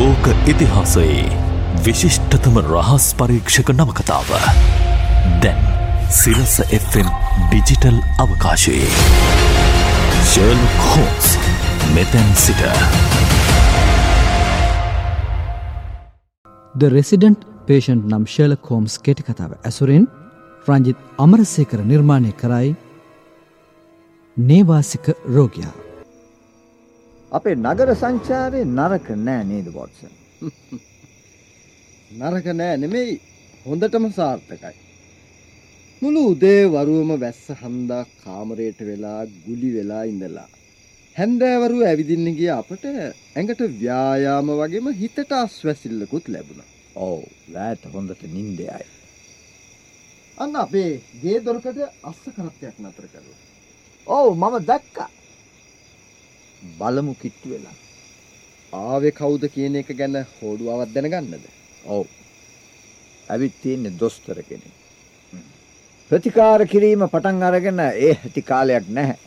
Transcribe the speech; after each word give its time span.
ලෝක 0.00 0.26
ඉතිහාසයේ 0.48 1.24
විශිෂ්ටතම 1.84 2.54
රහස් 2.66 3.06
පරීක්ෂක 3.14 3.70
නවකතාව. 3.72 4.28
දැන් 5.42 5.58
සිරස 6.10 6.54
Fම් 6.76 7.08
ඩිජිටල් 7.40 7.98
අවකාශයේ. 8.24 8.86
ශර්ල් 10.30 10.62
හෝස් 10.84 11.28
මෙතැන් 11.94 12.30
සිට. 12.44 12.62
ද 16.74 16.90
රෙසිඩන්ට් 16.96 17.44
පේෂන්ට් 17.68 18.08
නම් 18.10 18.24
ශල 18.26 18.56
කෝම්ස් 18.68 18.96
කෙටි 19.04 19.28
කතාව 19.28 19.52
ඇසුරෙන් 19.58 20.08
රංජිත් 20.68 20.98
අමරසේකර 21.18 21.84
නිර්මාණය 21.84 22.32
කරයි 22.42 22.72
නේවාසික 24.36 25.14
රෝගයා. 25.36 25.89
අපේ 27.32 27.56
නගර 27.56 27.90
සංචාරය 27.94 28.60
නරක 28.68 29.08
නෑ 29.18 29.42
නේද 29.44 29.66
වොටසන්. 29.70 30.14
නරක 32.20 32.46
නෑ 32.52 32.76
නෙමෙයි 32.76 33.12
හොඳටම 33.66 34.06
සාර්ථකයි. 34.12 34.78
මුළු 36.02 36.22
උදේ 36.30 36.62
වරුවම 36.66 37.12
වැස්ස 37.16 37.44
හන්දා 37.60 38.04
කාමරයට 38.22 38.80
වෙලා 38.88 39.20
ගුලි 39.44 39.70
වෙලා 39.76 40.02
ඉඳලා. 40.04 40.48
හැන්දෑවරු 41.16 41.78
ඇවිදින්න 41.82 42.26
ගිය 42.38 42.50
අපට 42.52 42.84
ඇඟට 42.88 43.62
ව්‍යායාම 43.76 44.50
වගේම 44.60 44.90
හිතට 44.94 45.36
අස්වැසිල්ලකුත් 45.38 46.26
ලැබුණ. 46.28 46.66
ඔව් 46.98 47.22
රෑට 47.54 47.86
හොඳට 47.94 48.26
නින්දයයි. 48.28 48.82
අන්න 50.38 50.54
අපේ 50.56 50.90
ගේ 51.22 51.38
දොරකට 51.40 51.80
අස්ස 52.02 52.20
කරත්තයක් 52.26 52.76
නතර 52.80 53.06
කරුව. 53.06 53.40
ඔව් 54.06 54.28
මම 54.34 54.60
දැක්කා. 54.64 55.10
බලමු 56.78 57.14
කිට්ටු 57.14 57.50
වෙලා. 57.50 57.76
ආවෙ 58.72 59.10
කවුද 59.10 59.44
කියන 59.54 59.76
එක 59.76 59.90
ගැන 59.96 60.16
හෝඩුවාවත් 60.36 60.92
දැනගන්නද. 60.94 61.44
ඔව්. 61.84 62.06
ඇවිත් 63.28 63.54
තියෙන්නේ 63.62 63.98
දොස්තර 64.00 64.42
කෙනෙක්. 64.42 64.74
ප්‍රතිකාර 66.10 66.66
කිරීම 66.66 67.02
පටන් 67.08 67.42
අරගෙන 67.42 67.80
ඒ 67.80 68.12
හැටි 68.14 68.42
කාලයක් 68.42 68.88
නැහැ. 68.88 69.18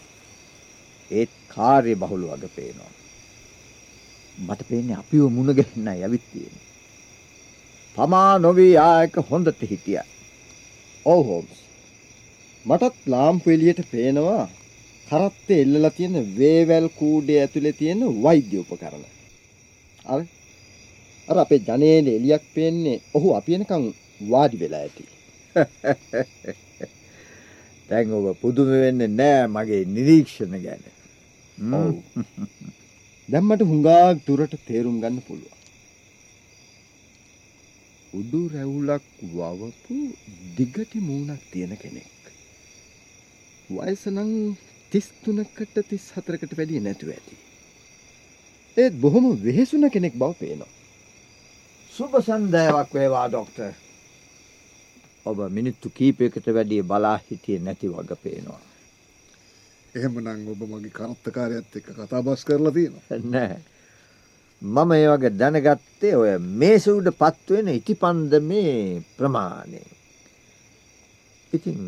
ඒත් 1.12 1.34
කාර්ය 1.48 1.96
බහුල 1.96 2.24
වගේ 2.32 2.56
පේනවා. 2.56 2.92
මට 4.38 4.70
පේන්නේ 4.70 4.98
අපිව 4.98 5.24
මුණ 5.30 5.56
ගැහෙන්නයි 5.56 6.04
ඇවිත් 6.04 6.26
තියෙන්නේ. 6.32 6.66
තමා 7.98 8.32
නොවී 8.38 8.74
ආයක 8.78 9.16
හොඳට 9.30 9.62
හිටියා. 9.72 10.08
ඔව් 11.06 11.22
හෝම්ස්. 11.28 11.60
මටත් 12.66 12.96
ලාම්පු 13.06 13.50
එළියට 13.50 13.82
පේනවා 13.92 14.50
කරත්තේ 15.08 15.62
එල්ලලා 15.62 15.90
තියෙන 15.90 16.38
වේවැල් 16.38 16.90
කූඩේ 17.00 17.42
ඇතුලේ 17.42 17.74
තියෙන 17.74 18.24
වෛද්‍ය 18.24 18.60
උපකරණ. 18.60 19.06
අර 20.06 20.26
අර 21.28 21.38
අපේ 21.40 21.62
ජනේල 21.68 22.08
එලියක් 22.08 22.44
පේන්නේ 22.56 23.02
ඔහු 23.14 23.36
අපි 23.36 23.56
එනකන් 23.58 23.94
වාඩි 24.30 24.60
වෙලා 24.60 24.82
ඇති. 24.86 25.04
දැන් 27.90 28.12
ඔබ 28.12 28.38
පුදුම 28.42 28.70
වෙන්නේ 28.84 29.12
නෑ 29.12 29.48
මගේ 29.48 29.84
නිරීක්ෂණ 29.96 30.56
ගැන. 30.66 30.84
දැන් 33.30 33.46
මට 33.48 33.62
හුඟක් 33.70 34.26
දුරට 34.26 34.56
තේරුම් 34.68 34.98
ගන්න 35.02 35.22
පුළුවන්. 35.28 35.60
උඩු 38.14 38.50
රැවුලක් 38.54 39.04
වවපු 39.32 39.96
දිගටි 40.58 41.00
මූණක් 41.00 41.42
තියෙන 41.52 41.78
කෙනෙක්. 41.78 42.12
වයස 43.70 44.06
නම් 44.08 44.56
33කට 44.94 45.84
34කට 45.92 46.58
වැඩිය 46.58 46.80
නැතුව 46.80 47.10
ඇති. 47.10 47.38
ඒත් 48.78 48.94
බොහොම 49.02 49.26
වෙහෙසුන 49.44 49.90
කෙනෙක් 49.90 50.14
බව 50.14 50.34
පේනවා. 50.40 50.72
සුබ 51.94 52.14
සන්දෑවක් 52.20 52.94
වේවා 52.94 53.28
ඩොක්ටර්. 53.30 53.74
ඔබ 55.26 55.38
මිනිත්තු 55.50 55.90
කීපයකට 55.90 56.48
වැඩිය 56.54 56.84
බලා 56.84 57.18
හිටියේ 57.18 57.60
නැති 57.60 57.90
වග 57.90 58.18
පේනවා. 58.24 58.62
එහෙමනම් 59.96 60.48
ඔබ 60.54 60.62
මගේ 60.70 60.96
කරත්තකාරයත් 60.98 61.78
එක්ක 61.78 61.94
කතාබස් 61.98 62.46
කරලා 62.46 62.74
තියෙනවා. 62.74 63.22
නෑ. 63.34 63.58
මම 64.62 64.92
ඒ 64.96 65.08
වගේ 65.12 65.38
දැනගත්තේ 65.40 66.16
ඔය 66.18 66.34
මේස 66.40 66.88
උඩ 66.88 67.10
පත්වෙන 67.22 67.68
ඉටිපන්දමේ 67.78 69.02
ප්‍රමාණය. 69.18 69.82
ඉතින් 71.54 71.80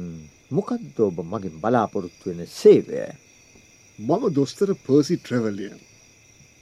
මොකක්ද 0.52 1.00
ඔබ 1.00 1.20
මගෙන් 1.24 1.56
බලාපොරොත්තු 1.62 2.30
වෙන 2.30 2.46
සේවය? 2.48 3.02
මම 4.00 4.24
දොස්තර 4.30 4.70
පර්සි 4.86 5.16
ට්‍රැවලියන්. 5.18 5.80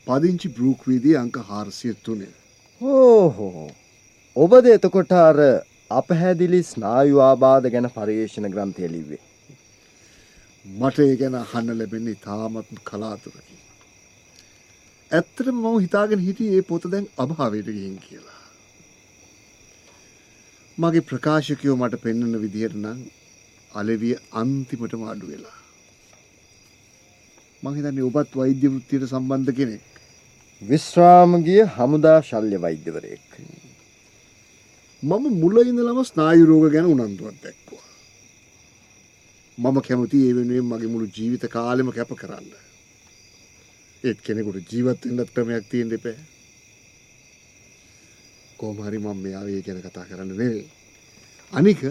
පදිංචි 0.08 0.48
බ්‍රූක් 0.50 0.86
වීදී 0.88 1.18
අංක 1.18 1.38
403. 1.40 2.28
ඕහෝ. 2.82 3.72
ඔබද 4.36 4.66
එතකොට 4.68 5.12
අර 5.12 5.40
අපහැදිලි 5.92 6.62
ස්නායු 6.64 7.20
ආබාධ 7.20 7.68
ගැන 7.70 7.88
පර්යේෂණ 7.90 8.48
ග්‍රන්ථය 8.50 8.88
ලිව්වේ. 8.88 9.24
මට 10.66 11.00
ඒ 11.00 11.16
ගැන 11.16 11.36
අහන්න 11.36 11.78
ලැබෙන්නේ 11.80 12.22
තාමත් 12.24 12.80
කලාතුරකින්. 12.86 13.60
ඇත්තටම 15.12 15.56
මම 15.56 15.76
හිතාගෙන 15.80 16.20
හිටියේ 16.20 16.62
ඒ 16.62 16.70
පොත 16.70 16.88
දැන් 16.92 17.10
අභාවයට 17.18 17.68
ගිහින් 17.68 18.00
කියලා. 18.00 18.40
මගේ 20.78 21.08
ප්‍රකාශකයෝ 21.10 21.76
මට 21.76 22.02
පෙන්වන 22.02 22.42
විදිහට 22.42 22.76
නම් 22.76 23.04
අලෙවිය 23.80 24.16
අන්තිමටම 24.42 25.04
අඩු 25.14 25.26
වෙලා. 25.32 25.58
මං 27.64 27.76
හිතන්නේ 27.78 28.08
ඔබත් 28.10 28.32
වෛද්‍ය 28.40 28.68
වෘත්තියට 28.74 29.10
සම්බන්ධ 29.12 29.54
කෙනෙක්. 29.60 29.86
විශ්‍රාමගිය 30.62 31.64
හමුදා 31.76 32.20
ශල්්‍ය 32.30 32.58
වෛද්‍යවරයෙක්. 32.64 33.30
මම 35.04 35.26
මුල 35.42 35.56
ඉඳලම 35.70 36.00
ස්නායු 36.12 36.44
රෝග 36.50 36.66
ගැන 36.74 36.92
උනන්දුවක් 36.94 37.38
දැක්වුවා. 37.44 37.90
මම 39.58 39.78
කැමති 39.88 40.18
ඒ 40.28 40.36
වෙනුවෙන් 40.38 40.68
මගේ 40.72 40.92
මුළු 40.94 41.08
ජීවිත 41.16 41.44
කාලෙම 41.56 41.90
කැප 41.96 42.12
කරන්න. 42.22 42.48
ඒත් 44.04 44.20
කෙනෙකුට 44.26 44.72
ජීවත් 44.72 45.02
වෙන්නත් 45.06 45.30
ක්‍රමයක් 45.36 45.66
තියෙන්න 45.72 45.96
එපා. 45.98 46.20
කොහොම 48.58 48.78
හරි 48.86 48.98
මම 48.98 49.18
මෙයාව 49.24 49.48
ඒ 49.50 49.62
ගැන 49.66 49.80
කතා 49.86 50.10
කරන්න 50.10 50.30
නෙවෙයි. 50.32 50.66
අනික 51.54 51.82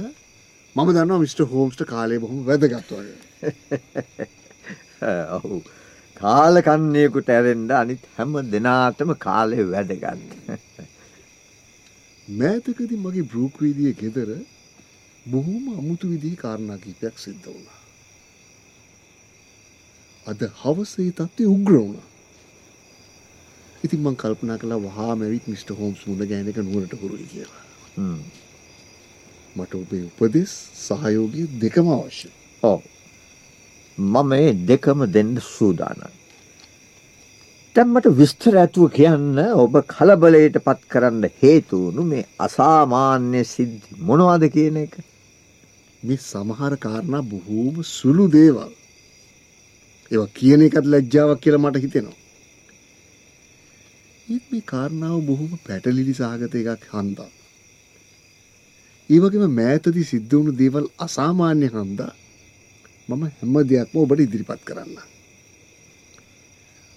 මම 0.76 0.90
දන්නවා 0.90 1.20
මිස්ටර් 1.20 1.44
හෝම්ස්ට 1.46 1.82
කාලය 1.84 2.18
බොහොම 2.18 2.44
වැදගත් 2.46 2.90
වගේ. 2.90 4.28
ඔව්. 5.38 5.56
කාල 6.16 6.60
කන්නේකට 6.62 7.28
ඇරෙන්න 7.30 7.66
අනිත් 7.72 8.06
හැම 8.16 8.38
දෙනාටම 8.50 9.12
කාලය 9.18 9.66
වැදගත්. 9.70 10.22
මෑතකදී 12.38 12.98
මගේ 12.98 13.24
බ්‍රූක් 13.24 13.60
වීදියේ 13.60 13.98
ගෙදර 14.00 14.30
බොහොම 15.26 15.64
අමුතු 15.74 16.10
විදිහේ 16.10 16.36
කාරණා 16.36 16.78
කිහිපයක් 16.78 17.18
සිද්ධ 17.18 17.46
වුණා. 17.46 17.80
අද 20.26 20.46
හවස 20.54 20.94
තත්ත්වය 20.96 21.48
උග්‍ර 21.48 21.74
වුණා. 21.74 22.06
ඉතින් 23.84 24.00
මං 24.00 24.16
කල්පනා 24.16 24.58
කළා 24.58 24.80
වහාම 24.80 25.22
ඇවිත් 25.22 25.46
මිස්ටර් 25.48 25.74
හෝම්ස් 25.74 26.06
මුණ 26.06 26.24
ගැහෙන 26.24 26.48
එක 26.48 26.62
නුවරට 26.62 26.96
හුරුයි 27.00 27.26
කියලා. 27.26 27.62
හ්ම්. 27.96 28.22
මට 29.56 29.74
ඔබේ 29.74 30.02
උපදෙස් 30.08 30.52
සහයෝගය 30.78 31.44
දෙකම 31.58 31.86
අවශ්‍යයි. 31.90 32.32
ඔව්. 32.62 32.80
මම 33.98 34.26
මේ 34.26 34.52
දෙකම 34.64 35.00
දෙන්න 35.06 35.32
සූදානම්යි. 35.48 36.10
දැන් 37.76 37.88
මට 37.88 38.12
විස්තර 38.16 38.54
ඇතුව 38.56 38.90
කියන්න 38.90 39.38
ඔබ 39.56 39.74
කලබලයට 39.86 40.56
පත් 40.58 40.80
කරන්න 40.88 41.24
හේතු 41.40 41.76
වුණු 41.84 42.02
මේ 42.02 42.24
අසාමාන්‍ය 42.38 43.42
සිද්ධි 43.44 44.00
මොනවද 44.00 44.44
කියන 44.48 44.76
එක? 44.76 44.94
මේ 46.02 46.22
සමහර 46.22 46.74
කාරණා 46.76 47.22
බොහෝම 47.24 47.76
සුළු 47.88 48.26
දේවල්. 48.30 48.72
ඒවා 50.10 50.34
කියන 50.34 50.66
එකත් 50.66 50.86
ලැජ්ජාවක් 50.86 51.40
කියලා 51.40 51.64
මට 51.64 51.84
හිතෙනවා. 51.84 52.18
ඒත් 54.28 54.44
මේ 54.50 54.64
කාරණාව 54.66 55.20
බොහොම 55.22 55.52
පැටලිලි 55.66 56.14
සහගත 56.14 56.54
එකක් 56.54 56.84
හන්දා. 56.92 57.30
ඒ 59.10 59.20
වගේම 59.22 59.54
මෑතදී 59.60 60.10
සිද්ධ 60.12 60.34
වුණු 60.34 60.52
දේවල් 60.60 60.86
අසාමාන්‍ය 61.06 61.68
හන්දා 61.74 62.12
මම 63.08 63.22
හැම 63.30 63.54
දෙයක්ම 63.70 63.96
ඔබට 64.02 64.20
ඉදිරිපත් 64.24 64.62
කරන්න. 64.68 64.98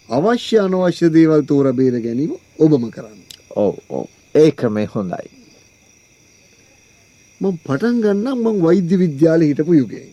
අවශ්‍ය 0.09 0.55
අනවශ්‍ය 0.65 1.07
දේවල් 1.17 1.41
තෝර 1.49 1.67
බේර 1.73 1.95
ගැනීම 2.05 2.33
ඔබම 2.59 2.83
කරන්න. 2.95 3.19
ඔව් 3.63 3.75
ඔව් 3.89 4.05
ඒකම 4.35 4.77
හොඳයි. 4.93 5.29
මම 7.41 7.55
පටන් 7.65 7.97
ගන්නම් 8.03 8.37
මං 8.43 8.57
වෛද්‍ය 8.65 8.95
විද්‍යාලේ 9.03 9.49
හිටපු 9.51 9.73
යුගයේ. 9.73 10.09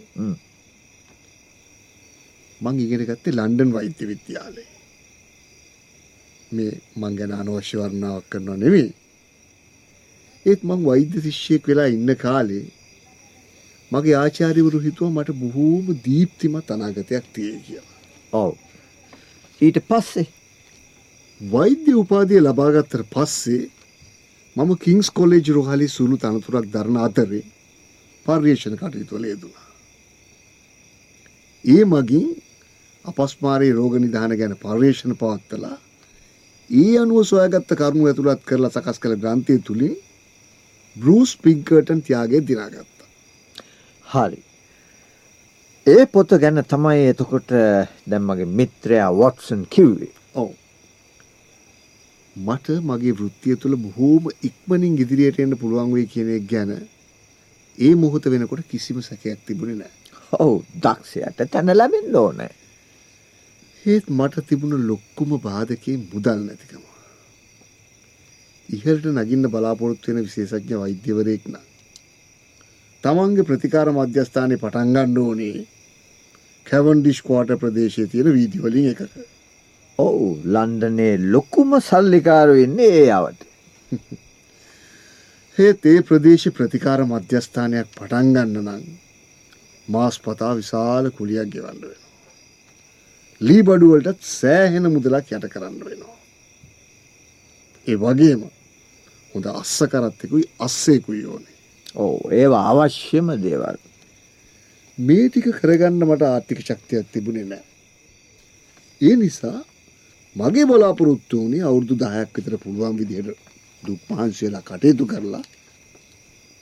මං 2.61 2.75
ඉගෙන 2.85 3.05
ගත්තේ 3.09 3.37
ලන්ඩන් 3.39 3.71
වෛද්‍ය 3.77 4.05
විද්‍යාලේ. 4.13 4.71
මේ 6.55 6.73
මං 6.97 7.13
ගැන 7.19 7.33
අනවශ්‍ය 7.33 7.77
වර්ණාවක් 7.79 8.27
කරනවා 8.31 8.57
නෙවෙයි. 8.57 8.91
ඒත් 10.47 10.63
මං 10.65 10.81
වෛද්‍ය 10.85 11.19
ශිෂ්‍යයෙක් 11.23 11.69
වෙලා 11.69 11.89
ඉන්න 11.97 12.11
කාලේ 12.17 12.67
මගේ 13.93 14.17
ආචාර්යවරු 14.17 14.79
හිතුවා 14.81 15.15
මට 15.15 15.39
බොහෝම 15.41 15.87
දීප්තිමත් 16.05 16.71
අනාගතයක් 16.71 17.25
තියෙයි 17.35 17.61
කියලා. 17.67 17.99
ඔව්. 18.33 18.53
ඊට 19.61 19.79
පස්සේ 19.89 20.27
වෛද්‍ය 21.41 21.93
උපාදිය 21.95 22.41
ලබාගත්තට 22.41 23.09
පස්සේ 23.15 23.63
මම 24.57 24.71
කිංස් 24.77 25.11
කොලේජ් 25.11 25.47
රෝහලි 25.49 25.89
සුළු 25.89 26.17
තනතුරක් 26.19 26.67
දරන 26.67 26.97
අතරේ 26.99 27.45
පර්යේෂණ 28.27 28.77
කටයුතුවල 28.77 29.25
යෙදුණා. 29.25 29.69
ඒ 31.65 31.85
මගින් 31.85 32.29
අපස්මාරී 33.05 33.73
රෝග 33.73 33.95
නිධාන 33.97 34.39
ගැන 34.39 34.55
පර්යේෂණ 34.59 35.15
පවත්තලා 35.17 35.77
ඒ 36.71 36.95
අනුව 36.99 37.23
සොයාගත්ත 37.25 37.71
කරුණු 37.75 38.09
ඇතුළත් 38.09 38.43
කරලා 38.45 38.73
සකස් 38.73 38.99
කළ 38.99 39.21
ග්‍රන්ථය 39.23 39.57
තුළින් 39.61 39.97
බෘස් 40.97 41.37
පිංකර්ටන් 41.37 42.01
තියාගේ 42.01 42.41
දිනාගත්තා. 42.41 43.09
හරි. 44.07 44.41
ඒ 45.87 46.07
පොත 46.07 46.31
ගැන 46.39 46.65
තමයි 46.65 47.07
එතකොට 47.13 47.51
දැම්මගේ 48.11 48.49
මිත්‍රයා 48.59 49.11
වොට්සන් 49.13 49.63
කිව්වේ. 49.71 50.13
ඔව්. 50.35 50.51
මට 52.37 52.67
මගේ 52.81 53.13
වෘත්තිය 53.13 53.57
තුළ 53.57 53.77
බොහෝම 53.77 54.29
ඉක්මනින් 54.43 54.99
ඉදිරියට 54.99 55.41
එන්න 55.41 55.57
පුළුවන් 55.57 55.93
වෙයි 55.95 56.07
කියන 56.07 56.31
එක 56.37 56.47
ගැන 56.51 56.71
ඒ 57.79 57.95
මොහොත 57.95 58.25
වෙනකොට 58.25 58.69
කිසිම 58.69 59.03
සැකයක් 59.03 59.41
තිබුණේ 59.47 59.77
නැහැ. 59.77 59.99
ඔව් 60.39 60.55
දක්ෂයට 60.85 61.51
තැන 61.51 61.73
ලැබෙන්න 61.79 62.17
ඕනේ. 62.17 62.53
ඒත් 63.85 64.07
මට 64.11 64.47
තිබුණ 64.47 64.87
ලොක්කුම 64.87 65.31
බාධකේ 65.41 65.97
මුදල් 66.05 66.41
නැතිකම. 66.47 66.92
ඉහළට 68.73 69.07
නගින්න 69.09 69.49
බලාපොරොත්තු 69.49 70.11
වෙන 70.11 70.25
විශේෂඥ 70.25 70.79
වෛද්‍යවරයෙක් 70.79 71.45
නම් 71.47 71.69
තමන්ගේ 73.05 73.45
ප්‍රතිකාර 73.45 73.89
මධ්‍යස්ථානයේ 73.93 74.59
පටන් 74.59 74.93
ගන්න 74.93 75.19
ඕනේ 75.21 75.67
කැවන්ඩිෂ් 76.67 77.21
ක්වාටර් 77.23 77.59
ප්‍රදේශයේ 77.59 78.07
තියෙන 78.07 78.31
වීදි 78.31 78.63
වලින් 78.63 78.89
එකක. 78.93 79.15
ඔව් 79.99 80.47
ලන්ඩනේ 80.47 81.15
ලොකුම 81.27 81.75
සල්ලිකාරු 81.81 82.55
ඉන්නේ 82.57 82.93
ඒ 82.99 83.11
අවට. 83.11 83.41
ඒත් 85.59 85.87
ඒ 85.93 85.99
ප්‍රදේශ 86.03 86.47
ප්‍රතිකාර 86.53 87.05
මධ්‍යස්ථානයක් 87.05 87.93
පටන් 87.97 88.33
ගන්න 88.33 88.57
නම් 88.63 88.85
මාස් 89.89 90.17
පතා 90.21 90.55
විශාල 90.55 91.11
කුලියක් 91.11 91.51
ගෙවන්න 91.51 91.83
වෙනවා. 91.83 92.11
ලී 93.41 93.63
බඩුවලටත් 93.63 94.27
සෑහෙන 94.31 94.91
මුදලක් 94.93 95.31
යට 95.31 95.53
කරන්න 95.53 95.79
වෙනවා. 95.85 96.19
ඒ 97.87 97.97
වගේම 97.99 98.43
හොඳ 99.33 99.47
අස්ස 99.53 99.79
කරත්තෙකුයි 99.91 100.45
අස්සෙකුයි 100.59 101.25
ඕනේ. 101.27 101.57
ඔව් 101.97 102.33
ඒවා 102.33 102.65
අවශ්‍යම 102.73 103.29
දේවල්. 103.43 103.79
මේ 104.99 105.29
ටික 105.29 105.47
කරගන්න 105.59 106.05
මට 106.05 106.23
ආර්ථික 106.25 106.61
ශක්තියක් 106.61 107.07
තිබුණේ 107.13 107.45
නෑ. 107.45 107.65
ඒ 109.01 109.15
නිසා 109.17 109.59
මගේ 110.37 110.67
බලාපොරොත්තු 110.67 111.41
වුණේ 111.41 111.63
අවුරුදු 111.63 111.95
දහයක් 111.97 112.31
විතර 112.37 112.55
පුළුවන් 112.59 112.99
විදිහට 113.01 113.39
දුක් 113.83 114.01
මහන්සි 114.09 114.47
වෙලා 114.47 114.63
කටයුතු 114.63 115.05
කරලා 115.07 115.45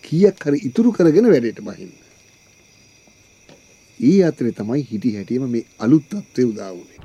කීයක් 0.05 0.39
හරි 0.45 0.59
ඉතුරු 0.69 0.91
කරගෙන 0.93 1.31
වැඩේට 1.33 1.61
බහින්න. 1.61 1.93
ඒ 4.01 4.21
අතරේ 4.25 4.53
තමයි 4.53 4.83
හිටි 4.91 5.17
හැටියම 5.17 5.45
මේ 5.49 5.69
අලුත් 5.79 6.05
තත්ත්වය 6.09 6.45
උදා 6.45 6.73
වුණේ. 6.73 7.01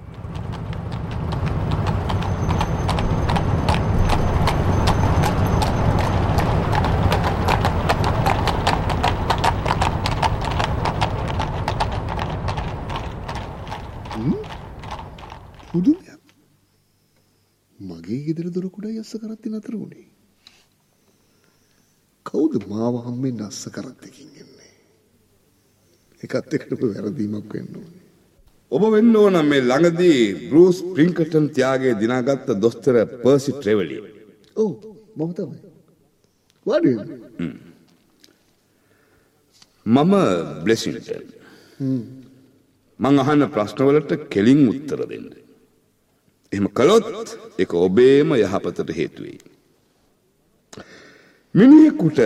පුදුමයක්. 15.76 16.22
මගේ 17.80 18.25
ගෙදර 18.36 18.48
දොර 18.52 18.66
කුඩයි 18.70 19.00
අස්ස 19.00 19.14
කරත්ති 19.22 19.50
නතර 19.50 19.74
වුණේ. 19.74 20.08
කවුද 22.26 22.54
මාව 22.70 22.96
හම්බෙන් 23.06 23.42
අස්ස 23.42 23.62
කරත්තකින් 23.68 24.30
එන්නේ. 24.42 24.74
එකත් 26.22 26.54
එකට 26.56 26.72
වැරදීමක් 26.82 27.54
වෙන්න 27.54 27.76
ඕනේ. 27.76 28.02
ඔබ 28.72 28.84
වෙන්න 28.94 29.16
ඕන 29.16 29.38
මේ 29.50 29.62
ළඟදී 29.62 30.50
බෘස් 30.50 30.78
ප්‍රින්කටන් 30.96 31.48
ත්‍යාගේ 31.56 31.96
දිනාගත්ත 32.02 32.50
දොස්තර 32.64 32.96
පර්සි 33.24 33.52
ට්‍රෙවලි. 33.54 33.98
ඔව් 34.56 34.70
මම 35.18 35.32
තමයි. 35.38 35.58
වාඩි. 36.66 36.92
මම 39.86 40.14
බ්ලෙසින්ටන්. 40.64 41.26
මං 43.00 43.20
අහන්න 43.24 43.52
ප්‍රශ්නවලට 43.56 44.12
කෙලින් 44.34 44.62
උත්තර 44.70 45.02
දෙන්න. 45.10 45.45
එහෙම 46.56 46.72
කළොත් 46.78 47.36
එක 47.60 47.75
ඔබේම 47.78 48.34
යහපතට 48.38 48.96
හේතුවෙයි. 49.00 49.40
මිනිහෙකුට 51.56 52.19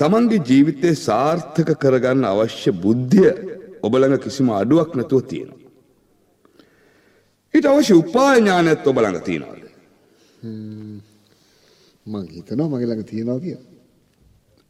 තමන්ගේ 0.00 0.44
ජීවිතය 0.48 0.94
සාර්ථක 0.98 1.70
කරගන්න 1.82 2.24
අවශ්‍ය 2.30 2.72
බුද්ධිය 2.84 3.30
ඔබළඟ 3.82 4.18
කිසිම 4.20 4.50
අඩුවක් 4.52 4.96
නැතුව 4.96 5.22
තියෙනවා. 5.30 5.62
ඊට 7.54 7.66
අවශ්‍ය 7.66 7.94
උපාය 7.94 8.40
ඥානයත් 8.40 8.86
ඔබ 8.86 8.98
ළඟ 9.00 9.22
තියෙනවාද? 9.28 9.62
මං 12.06 12.26
හිතනවා 12.34 12.68
මගේ 12.68 12.88
ළඟ 12.88 13.06
තියනවා 13.10 13.38
කියලා. 13.40 13.64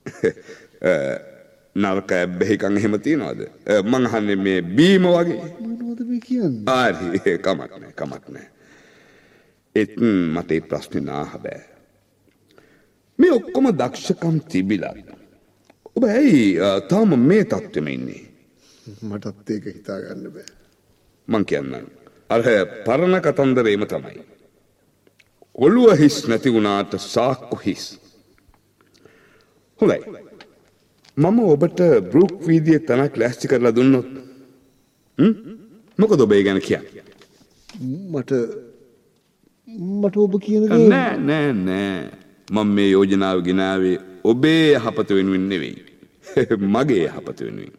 නරක 1.76 2.10
ඇබ්බැහිකන් 2.12 2.76
එහෙම 2.78 2.98
තියනවාද? 3.06 3.40
මං 3.84 4.06
අහන්නේ 4.08 4.38
මේ 4.38 4.60
බීම 4.76 5.08
වගේ. 5.10 5.40
මොනවද 5.60 6.00
මේ 6.10 6.20
කියන්නේ? 6.20 6.62
හරි 6.92 7.38
කමක් 7.44 7.72
නැහැ 7.72 7.96
කමක් 7.96 8.24
නැහැ. 8.28 8.55
ඒත් 9.80 9.94
ඒ 10.56 10.60
ප්‍රශ්නේ 10.70 11.04
නාහ 11.08 11.32
බෑ. 11.44 11.62
මේ 13.18 13.32
ඔක්කොම 13.38 13.66
දක්ෂකම් 13.80 14.36
තිබිලත් 14.52 14.86
ඔබ 15.96 16.04
ඇයි 16.04 16.46
තාම 16.90 17.10
මේ 17.28 17.44
තත්ත්වෙම 17.50 17.88
ඉන්නේ? 17.96 18.22
මටත් 19.08 19.50
ඒක 19.54 19.64
හිතා 19.76 19.98
ගන්න 20.04 20.32
බෑ. 20.34 20.48
මං 21.28 21.44
කියන්නම්. 21.50 21.86
අර 22.32 22.42
පරණ 22.86 23.20
කතන්දරේම 23.24 23.84
තමයි. 23.92 24.20
ඔළුව 25.64 25.96
හිස් 26.00 26.16
නැති 26.28 26.52
වුණාට 26.54 26.92
සාක්කු 27.14 27.56
හිස්. 27.64 27.84
හොඳයි. 29.80 30.00
මම 31.16 31.38
ඔබට 31.54 31.80
බෘක් 32.12 32.36
වීදියේ 32.48 32.84
තැනක් 32.88 33.16
ලෑස්ති 33.20 33.48
කරලා 33.50 33.74
දුන්නොත්? 33.76 34.08
මොකද 35.98 36.20
ඔබ 36.24 36.32
ගැන 36.46 36.60
කියන්නේ? 36.68 37.04
මට 38.12 38.32
මට 39.68 40.16
ඔබ 40.16 40.38
කියන 40.38 40.68
නෑ 40.70 41.16
නෑ 41.18 41.52
නෑ. 41.52 42.10
මම 42.50 42.68
මේ 42.74 42.90
යෝජනාව 42.90 43.42
ගෙනාවේ 43.42 43.98
ඔබේ 44.24 44.78
යහපත 44.78 45.08
වෙනුවෙන් 45.10 45.48
නෙවෙයි. 45.48 45.82
මගේ 46.74 47.06
යහපත 47.08 47.40
වෙනුවෙන්. 47.40 47.74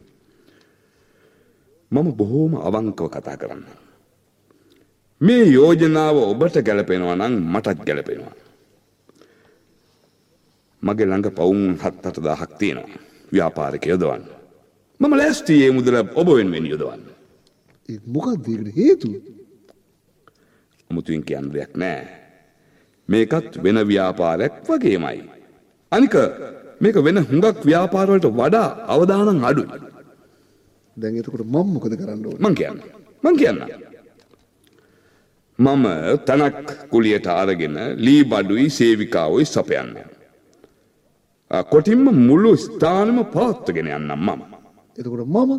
මම 1.92 2.08
බොහෝම 2.12 2.60
අවංකව 2.60 3.08
කතා 3.08 3.36
කරන්න. 3.36 3.64
මේ 5.20 5.44
යෝජනාව 5.48 6.16
ඔබට 6.24 6.60
ගැලපෙනවා 6.60 7.16
නම් 7.16 7.34
මටත් 7.54 7.80
ගැලපෙනවා. 7.86 8.36
මගේ 10.82 11.06
ළඟ 11.06 11.32
පවුම් 11.32 11.80
හත් 11.82 12.06
අට 12.06 12.20
දාහක් 12.20 12.52
තියෙනවා. 12.58 13.00
ව්‍යාපාරික 13.32 13.86
යොදවන්න. 13.86 14.28
මම 15.00 15.14
ලෑස්ති 15.16 15.64
ඒ 15.64 15.72
මුදල 15.72 15.96
ඔබ 16.14 16.28
වෙනුවෙන් 16.36 16.66
යොදවන්න. 16.66 17.02
මොකක්ද 18.06 18.44
ඒකට 18.46 18.76
හේතුව? 18.76 19.37
මුතුවෙන් 20.90 21.22
කියන්න 21.22 21.50
දෙයක් 21.52 21.72
නෑ. 21.76 22.04
මේකත් 23.08 23.62
වෙන 23.64 23.78
ව්‍යාපාරයක් 23.90 24.54
වගේමයි. 24.68 25.18
අනික 25.92 26.14
මේක 26.80 26.96
වෙන 26.96 27.18
හුඟක් 27.22 27.58
ව්‍යාපාරවලට 27.64 28.26
වඩා 28.32 28.68
අවදානම් 28.86 29.44
අඩුයි. 29.44 29.68
දැන් 30.96 31.16
එතකොට 31.16 31.44
මම 31.44 31.66
මොකද 31.74 31.92
කරන්න 31.92 32.26
ඕනේ? 32.26 32.40
මං 32.40 32.54
කියන්න. 32.54 32.78
මං 33.22 33.36
කියන්න. 33.36 33.58
මම 35.58 35.84
තනක් 36.26 36.68
කුලියට 36.90 37.26
අරගෙන 37.32 37.76
ලී 37.96 38.22
බඩුයි 38.24 38.68
සේවිකාවයි 38.70 39.44
සපයන්න. 39.46 39.92
කොටින්ම 41.70 42.04
මුළු 42.28 42.52
ස්ථානම 42.56 43.18
පවත්වගෙන 43.34 43.88
යන්නම් 43.90 44.12
මම. 44.18 44.40
එතකොට 44.98 45.26
මම 45.26 45.50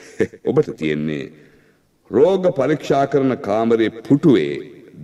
ඔබට 0.48 0.68
තියෙන්නේ 0.76 1.49
රෝග 2.10 2.44
පරීක්ෂා 2.52 3.04
කරන 3.06 3.32
කාමරේ 3.38 3.90
පුටුවේ 4.00 4.54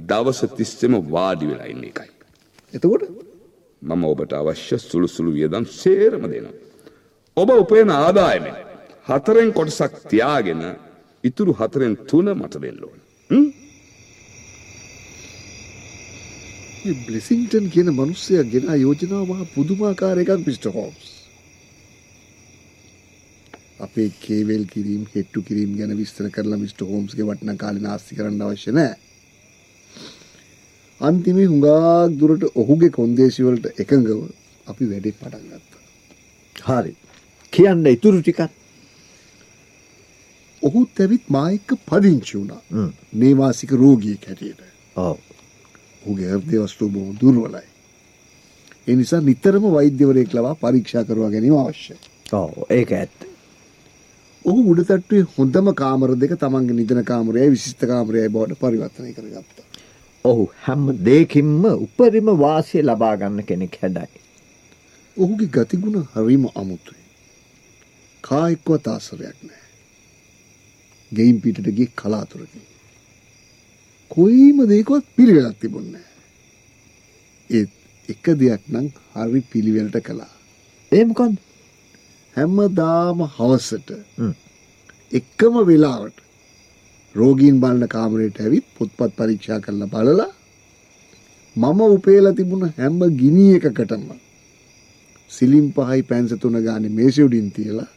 දවස 0.08 0.40
තිස්සෙම 0.56 0.94
වාඩි 1.10 1.46
වෙලා 1.50 1.66
ඉන්න 1.66 1.84
එකයි. 1.84 2.10
එතකොට 2.72 3.02
මම 3.82 4.04
ඔබට 4.04 4.32
අවශ්‍ය 4.32 4.78
සුළු 4.80 5.08
සුළු 5.08 5.30
වියදම් 5.32 5.64
සේරම 5.72 6.24
දෙනවා. 6.24 6.54
ඔබ 7.36 7.48
උපයන 7.54 7.90
ආදායමෙන් 7.92 8.56
හතරෙන් 9.06 9.50
කොටසක් 9.52 9.92
තියාගෙන 10.08 10.62
ඉතුරු 11.24 11.52
හතරෙන් 11.52 11.94
තුන 12.08 12.28
මට 12.32 12.62
දෙන්න 12.62 12.80
ඕන. 12.84 12.98
බ්ලෙසින්ටන් 16.96 17.66
කියන 17.70 17.88
මිනිස්සයා 17.94 18.44
ගෙන 18.44 18.66
යෝජනාව 18.76 19.28
මහා 19.30 19.52
පුදුමාකාර 19.54 20.18
එකක් 20.18 20.32
මිස්ටර් 20.46 20.70
හෝම්ස්. 20.70 21.15
අපේ 23.80 24.10
කේවල් 24.20 24.64
කිරීම් 24.64 25.06
හෙට්ටු 25.14 25.42
කිරීම් 25.42 25.76
ගැන 25.78 25.96
විස්තර 25.96 26.30
කරලා 26.30 26.58
මිස්ටර් 26.58 26.84
හෝම්ස්ගේ 26.84 27.26
වටිනා 27.28 27.56
කාලේ 27.56 27.82
නාස්ති 27.82 28.16
කරන්න 28.16 28.42
අවශ්‍ය 28.42 28.72
නැහැ. 28.72 28.96
අන්තිමේ 31.00 31.46
හුඟක් 31.46 32.18
දුරට 32.18 32.44
ඔහුගේ 32.54 32.90
කොන්දේසිවලට 32.90 33.66
එකඟව 33.82 34.20
අපි 34.66 34.84
වැඩි 34.90 35.12
පටන් 35.12 35.44
ගත්තා. 35.50 35.82
හරි. 36.56 36.96
කියන්න 37.52 37.86
ඉතුරු 37.86 38.22
ටිකත්. 38.22 38.50
ඔහුත් 40.62 41.00
ඇවිත් 41.00 41.28
මා 41.28 41.50
එක්ක 41.50 41.76
පදිංචි 41.86 42.38
වුණා. 42.38 42.62
නේවාසික 43.12 43.70
රෝගියෙක් 43.72 44.26
හැටියට. 44.26 44.60
ඔව්. 44.96 45.18
ඔහුගේ 46.02 46.32
හෘදය 46.32 46.64
වස්තුව 46.64 46.92
බොහොම 46.92 47.16
දුර්වලයි. 47.20 47.66
ඒ 48.88 48.96
නිසා 48.96 49.20
නිතරම 49.20 49.64
වෛද්‍යවරයෙක් 49.72 50.34
ලවා 50.34 50.54
පරීක්ෂා 50.56 51.04
කරවා 51.04 51.30
ගැනීම 51.30 51.56
අවශ්‍යයි. 51.58 51.98
ඔව් 52.32 52.52
ඒක 52.70 52.92
ඇත්ත. 52.92 53.35
ඔහු 54.46 54.60
උඩතට්ටුවේ 54.72 55.26
හොඳම 55.32 55.68
කාමර 55.74 56.10
දෙක 56.14 56.32
තමන්ගේ 56.40 56.76
නිදන 56.80 57.00
කාමරයයි 57.04 57.52
විශිෂ්ට 57.54 57.82
කාමරයයි 57.84 58.28
බවට 58.28 58.58
පරිවර්තනය 58.60 59.12
කරගත්තා. 59.12 59.64
ඔහු 60.24 60.44
හැම 60.60 60.84
දෙයකින්ම 61.08 61.64
උපරිම 61.76 62.28
වාසිය 62.38 62.82
ලබා 62.82 63.14
ගන්න 63.16 63.48
කෙනෙක් 63.48 63.74
හැඩයි. 63.82 64.20
ඔහුගේ 65.16 65.48
ගතිගුණ 65.48 66.06
හරිම 66.12 66.44
අමුතුයි. 66.54 67.02
කායෙක්වත් 68.24 68.86
ආසරයක් 68.86 69.38
නෑ. 69.42 69.64
ගෙයින් 71.12 71.40
පිටට 71.40 71.70
ගිය 71.78 71.88
කලාතුරකින්. 71.94 72.64
කොයිම 74.10 74.58
දෙයකවත් 74.68 75.06
පිළිවෙලක් 75.16 75.58
තිබුණේ 75.60 75.92
නෑ. 75.96 76.14
ඒත් 77.50 77.70
එක 78.08 78.24
දෙයක් 78.36 78.62
නම් 78.68 78.88
හරි 79.16 79.42
පිළිවෙලට 79.52 80.00
කළා. 80.02 80.32
ඒ 80.92 81.04
මොකන්ද? 81.04 81.45
හැමදාම 82.36 83.18
හවසට. 83.30 83.90
එකම 85.12 85.54
වෙලාවට 85.64 86.22
රෝගීන් 87.14 87.60
බලන 87.60 87.88
කාමරයට 87.88 88.40
ඇවිත් 88.40 88.66
පොත්පත් 88.74 89.16
පරීක්ෂා 89.16 89.60
කරලා 89.60 89.88
බලලා 89.88 90.30
මම 91.56 91.80
උපේලා 91.88 92.34
තිබුණ 92.34 92.72
හැම 92.78 92.98
ගිනි 93.14 93.44
එකකටම 93.54 94.06
සිලිම් 95.30 95.66
පහයි 95.72 96.02
පැන්ස 96.02 96.34
තුන 96.40 96.58
ගානේ 96.62 96.90
මේසෙ 96.90 97.22
උඩින් 97.22 97.50
තියලා 97.50 97.88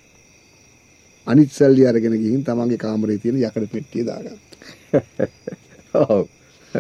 අනිත් 1.28 1.52
සල්ලි 1.52 1.84
අරගෙන 1.86 2.16
ගිහින් 2.16 2.44
තමන්ගේ 2.44 2.78
කාමරේ 2.78 3.18
තියෙන 3.18 3.38
යකඩ 3.40 3.68
පෙට්ටිය 3.68 4.04
දාගත්තා. 4.04 5.02
ඔව්. 6.06 6.26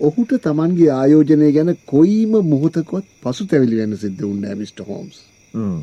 ඔහුට 0.00 0.32
තමන්ගේ 0.40 0.90
ආයෝජනය 0.92 1.52
ගැන 1.52 1.76
කොයිම 1.86 2.32
මොහොතකවත් 2.44 3.06
පසුතැවිලි 3.22 3.76
වෙන්න 3.76 3.96
සිද්ධ 3.96 4.22
වුණේ 4.22 4.40
නැහැ 4.42 4.60
මිස්ටර් 4.60 4.84
හෝම්ස්. 4.84 5.20
හ්ම්. 5.54 5.78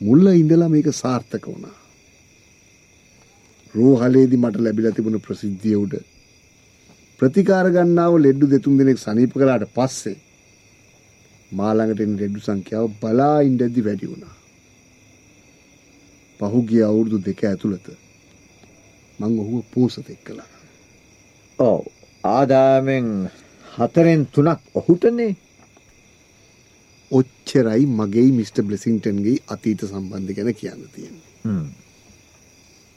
මුල්ල 0.00 0.26
ඉඳලා 0.32 0.68
මේක 0.68 0.88
සාර්ථක 0.94 1.44
වුණා. 1.46 1.76
රෝහලේදී 3.74 4.42
මට 4.44 4.56
ලැබිලා 4.58 4.92
තිබුණ 4.92 5.20
ප්‍රසිද්ධිය 5.20 5.76
උඩ 5.76 5.94
ප්‍රතිකාර 7.20 7.66
ගන්නාව 7.70 8.14
ලෙඩ්ඩු 8.18 8.46
දෙතුන් 8.46 8.78
දෙනෙක් 8.78 8.98
සනීප 8.98 9.32
කළාට 9.32 9.66
පස්සේ 9.76 10.18
මා 11.52 11.72
ළඟට 11.74 12.04
එන 12.04 12.14
ලෙඩ්ඩු 12.16 12.40
සංඛ්‍යාව 12.40 12.86
බලා 13.02 13.38
ඉඳද්දි 13.42 13.86
වැඩි 13.86 14.10
වුණා. 14.12 14.34
පහුගිය 16.40 16.82
අවුරුදු 16.82 17.18
දෙක 17.18 17.40
ඇතුළත 17.44 17.86
මං 19.18 19.32
ඔහුව 19.42 19.62
පෝසතෙක් 19.72 20.20
කළා. 20.24 20.50
ඔව්. 21.58 21.82
ආදායමෙන් 22.24 23.08
හතරෙන් 23.76 24.22
තුනක් 24.26 24.60
ඔහුටනේ. 24.74 25.32
ඔච්චරයි 27.10 27.84
මගේ 27.98 28.30
මිස්ටර් 28.32 28.62
බ්ලෙසින්ටන්ගේ 28.62 29.38
අතීත 29.48 29.80
සම්බන්ධ 29.86 30.34
ගැන 30.36 30.50
කියන්න 30.54 30.82
තියෙන්නේ. 30.94 31.30
හ්ම්. 31.44 31.66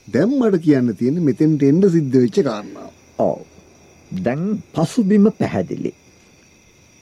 දැන් 0.07 0.35
මට 0.39 0.61
කියන්න 0.65 0.95
තියෙන්නේ 0.99 1.27
මෙතෙන්ට 1.29 1.63
එන්න 1.63 1.81
සිද්ධ 1.95 2.17
වෙච්ච 2.17 2.39
කාරණාව. 2.49 2.91
ඔව්. 3.19 3.39
දැන් 4.25 4.43
පසුබිම 4.73 5.25
පැහැදිලි. 5.39 5.93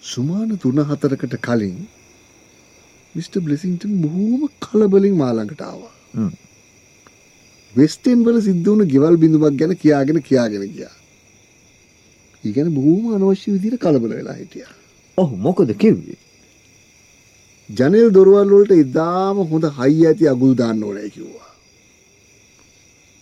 සුමාන 0.04 0.54
තුන 0.58 0.80
හතරකට 0.84 1.36
කලින් 1.48 1.76
මිට. 3.16 3.34
බ්ලෙසින්ටන් 3.46 4.00
බොහෝම 4.04 4.48
කලබලින් 4.62 5.20
මාළඟට 5.24 5.62
ආවා. 5.62 5.94
වෙස්ටෙන් 7.74 8.26
වල 8.26 8.42
සිද්ධ 8.42 8.66
වුණ 8.66 8.88
ගෙවල් 8.88 9.16
බිඳුවක් 9.18 9.62
ගැන 9.62 9.78
කියාගෙන 9.78 10.24
කියාගෙන 10.24 10.68
ගියා. 10.76 10.96
ඉගැන 12.44 12.74
බොහෝම 12.74 13.14
අනවශ්‍ය 13.16 13.48
විදිහට 13.56 13.84
කලබල 13.86 14.20
වෙලා 14.20 14.42
හිටියා. 14.42 14.74
ඔහු 15.18 15.36
මොකද 15.38 15.72
කිව්වේ? 15.78 16.20
ජනෙල් 17.72 18.10
දොරවල් 18.12 18.50
වලට 18.50 18.74
ඉතාම 18.78 19.38
හොඳ 19.46 19.66
හයි 19.78 20.06
ඇති 20.08 20.28
අගුල් 20.28 20.54
දාන්න 20.56 20.84
ඕනයි 20.84 21.10
කිව්වා. 21.10 21.52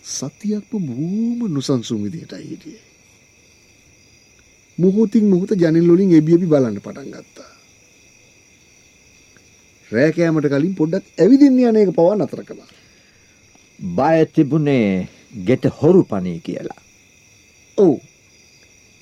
සතියක්ම 0.04 0.82
බොහෝම 0.88 1.40
නොසන්සුන් 1.48 2.02
විදිහටයි 2.04 2.44
හිටියේ. 2.44 2.84
මොහොතින් 4.78 5.24
මොහොත 5.28 5.52
ජනෙල් 5.54 5.88
වලින් 5.90 6.12
එබි 6.12 6.34
එබි 6.34 6.46
බලන්න 6.46 6.78
පටන් 6.78 7.08
ගත්තා. 7.14 7.52
රෑ 9.90 10.10
කෑමට 10.12 10.48
කලින් 10.48 10.74
පොඩ්ඩක් 10.74 11.06
ඇවිදින්න 11.18 11.62
යන 11.62 11.78
එක 11.78 11.92
පවා 11.92 12.16
නතර 12.16 12.42
කළා. 12.42 12.70
බය 13.80 14.18
තිබුණේ 14.28 15.08
ගෙට 15.44 15.64
හොරු 15.78 16.02
පණී 16.04 16.40
කියලා. 16.40 16.80
ඔව්. 17.78 17.94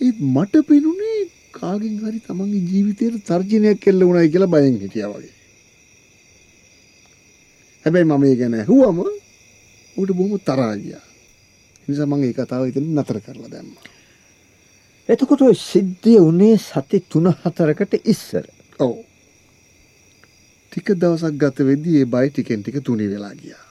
ඒත් 0.00 0.18
මට 0.26 0.66
පෙනුනේ 0.66 1.18
කාගෙන් 1.52 1.96
හරි 2.00 2.20
තමන්ගේ 2.20 2.66
ජීවිතයට 2.66 3.26
තර්ජනයක් 3.26 3.86
එල්ල 3.86 4.00
වුණයි 4.02 4.32
කියලා 4.32 4.46
බයෙන් 4.48 4.78
හිටියා 4.78 5.10
වගේ. 5.10 5.37
හැබැයි 7.88 8.04
මම 8.04 8.24
ඒ 8.24 8.36
ගැන 8.36 8.54
ඇහුවම 8.54 8.98
ඌට 9.96 10.10
බොහොම 10.16 10.38
තරහා 10.38 10.76
ගියා. 10.76 11.04
ඒ 11.80 11.86
නිසා 11.88 12.06
මම 12.06 12.24
ඒ 12.24 12.32
කතාව 12.32 12.68
එතන 12.68 12.88
නතර 12.94 13.20
කරලා 13.20 13.50
දැම්මා. 13.50 13.84
එතකොට 15.08 15.42
ඔය 15.42 15.54
සිද්ධිය 15.54 16.20
උනේ 16.20 16.56
සති 16.58 17.00
3-4කට 17.14 18.00
ඉස්සර. 18.04 18.44
ඔව්. 18.78 18.96
ටික 20.68 20.92
දවසක් 21.00 21.34
ගත 21.42 21.68
වෙද්දී 21.70 21.96
ඒ 22.00 22.10
බය 22.14 22.26
ටිකෙන් 22.30 22.62
ටික 22.62 22.84
තුනී 22.84 23.08
වෙලා 23.08 23.34
ගියා. 23.34 23.64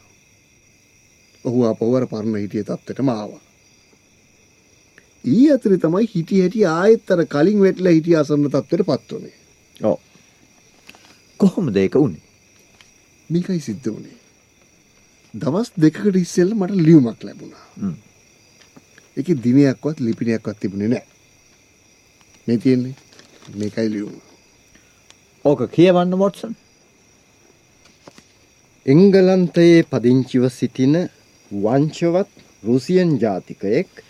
ඔහු 1.45 1.65
ආපහු 1.69 1.95
අර 1.95 2.07
පරණ 2.07 2.41
හිටිය 2.43 2.63
තත්ත්වයටම 2.63 3.09
ආවා. 3.09 3.43
ඊ 5.25 5.51
අතරේ 5.53 5.77
තමයි 5.77 6.09
හිටි 6.13 6.41
හැටි 6.41 6.65
ආයෙත් 6.65 7.12
අර 7.12 7.25
කලින් 7.33 7.59
වැටලා 7.63 7.93
හිටිය 7.97 8.17
අසරණ 8.21 8.50
තත්ත්වයටපත් 8.50 9.12
උනේ. 9.17 9.36
ඔව්. 9.81 10.00
කොහොමද 11.39 11.77
ඒක 11.77 11.95
උනේ? 11.95 12.26
මේකයි 13.29 13.62
සිද්ධ 13.62 13.88
වුණේ. 13.88 14.17
දවස් 15.34 15.69
දෙකකට 15.77 16.15
ඉස්සෙල්ල 16.17 16.53
මට 16.53 16.79
ලියුමක් 16.79 17.24
ලැබුණා. 17.24 17.65
ඒකේ 19.17 19.41
දිනයක්වත් 19.43 20.00
ලිපිනයක්වත් 20.00 20.60
තිබුණේ 20.60 20.88
නැහැ. 20.88 21.07
මේ 22.48 22.57
තියෙන්නේ 22.57 22.96
මේකයි 23.55 23.89
ලියුම. 23.91 24.15
ඕක 25.46 25.62
කියවන්න 25.72 26.19
වොට්සන්. 26.19 26.53
එංගලන්තයේ 28.86 29.79
පදිංචිව 29.84 30.43
සිටින 30.50 30.96
වංශවත් 31.51 32.31
රුසියන් 32.63 33.12
ජාතිකයෙක් 33.19 34.03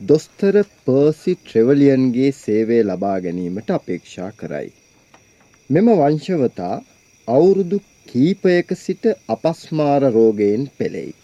දොස්තර 0.00 0.56
පර්සි 0.84 1.34
ට්‍රෙවලියන්ගේ 1.36 2.30
සේවය 2.34 2.78
ලබා 2.82 3.18
ගැනීමට 3.20 3.70
අපේක්ෂා 3.70 4.30
කරයි. 4.32 4.70
මෙම 5.70 5.86
වංශවතා 6.00 6.76
අවුරුදු 7.28 7.78
කීපයක 8.08 8.68
සිට 8.76 9.04
අපස්මාර 9.28 10.02
රෝගයෙන් 10.12 10.62
පෙළෙයි. 10.78 11.14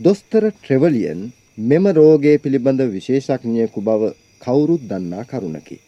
දොස්තර 0.00 0.44
ට්‍රෙවලියන් 0.50 1.20
මෙම 1.62 1.84
රෝගය 1.92 2.34
පිළිබඳ 2.38 2.80
විශේෂඥයෙකු 2.88 3.80
බව 3.80 4.02
කවුරුත් 4.40 4.82
දන්නා 4.90 5.24
කරුණකි. 5.24 5.78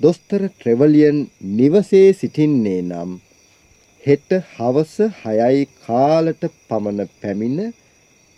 දොස්තර 0.00 0.42
ට්‍රෙවලියන් 0.48 1.18
නිවසේ 1.52 2.08
සිටින්නේ 2.12 2.80
නම් 2.82 3.10
හෙට 4.04 4.30
හවස 4.54 4.94
හයයි 5.20 5.68
කාලට 5.86 6.42
පමණ 6.68 7.12
පැමිණ 7.20 7.60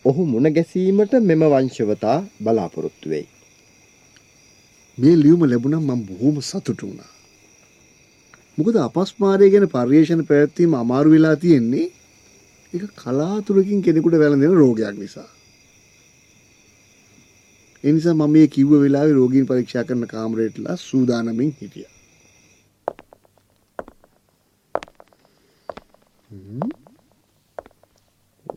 ඔහු 0.05 0.23
මුණ 0.27 0.53
ගැසීමට 0.53 1.15
මෙම 1.23 1.43
වංශවතා 1.47 2.19
බලාපොරොත්තු 2.41 3.07
වෙයි. 3.09 3.27
මේ 4.99 5.17
ලියුම 5.17 5.43
ලැබුණම් 5.45 5.85
මම 5.87 6.07
බොහොම 6.09 6.37
සතුටු 6.43 6.87
වුණා. 6.87 7.14
මොකද 8.59 8.77
අපස්මාරය 8.79 9.47
ගැන 9.51 9.67
පර්යේෂණ 9.69 10.27
පැවැත්වීම 10.27 10.75
අමාරු 10.75 11.09
වෙලා 11.11 11.37
තියෙන්නේ 11.37 11.87
ඒක 12.73 12.85
කලාතුරකින් 12.97 13.83
කෙනෙකුට 13.83 14.15
වැළඳෙන 14.15 14.55
රෝගයක් 14.55 14.95
නිසා. 14.97 15.31
ඒ 17.85 17.93
නිසා 17.93 18.15
මම 18.15 18.31
මේ 18.33 18.47
කිව්ව 18.49 18.73
වෙලාවේ 18.83 19.15
රෝගීන් 19.15 19.47
පරීක්ෂා 19.47 19.85
කරන 19.85 20.07
කාමරයටලා 20.07 20.77
සූදානමින් 20.79 21.53
හිටියා. 21.61 21.93
හ්ම්. 26.31 26.71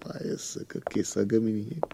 වයසක 0.04 0.72
කෙසගමිනිහෙක්. 0.92 1.86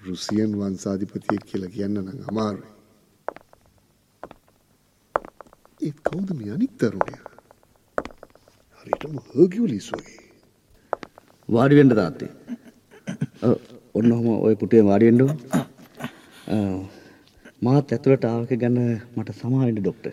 රුසියන් 0.00 0.52
වංශාධිපතියෙක් 0.60 1.44
කියලා 1.46 1.74
කියන්න 1.74 1.98
නම් 1.98 2.20
අමාරුයි. 2.28 2.73
ඒත් 5.86 5.98
කවුද 6.08 6.28
මේ 6.38 6.52
අනික් 6.56 6.72
තරුණයා? 6.80 7.22
හරියටම 8.80 9.16
හර්කියුලිස් 9.30 9.88
වගේ. 9.94 10.20
වාඩි 11.48 11.78
වෙන්න 11.78 11.94
තාත්තේ. 12.00 12.30
ඔන්න 13.98 14.12
ඔහම 14.16 14.28
ওই 14.46 14.54
පුටුවේ 14.60 14.86
වාඩි 14.90 15.08
වෙන්න 15.08 15.22
ඕන. 15.24 15.36
මාත් 17.66 17.92
ඇතුළට 17.96 18.24
ආවක 18.30 18.54
ගැන 18.62 18.78
මට 19.16 19.36
සමාවෙන්ට 19.40 19.82
ඩොක්ට. 19.82 20.06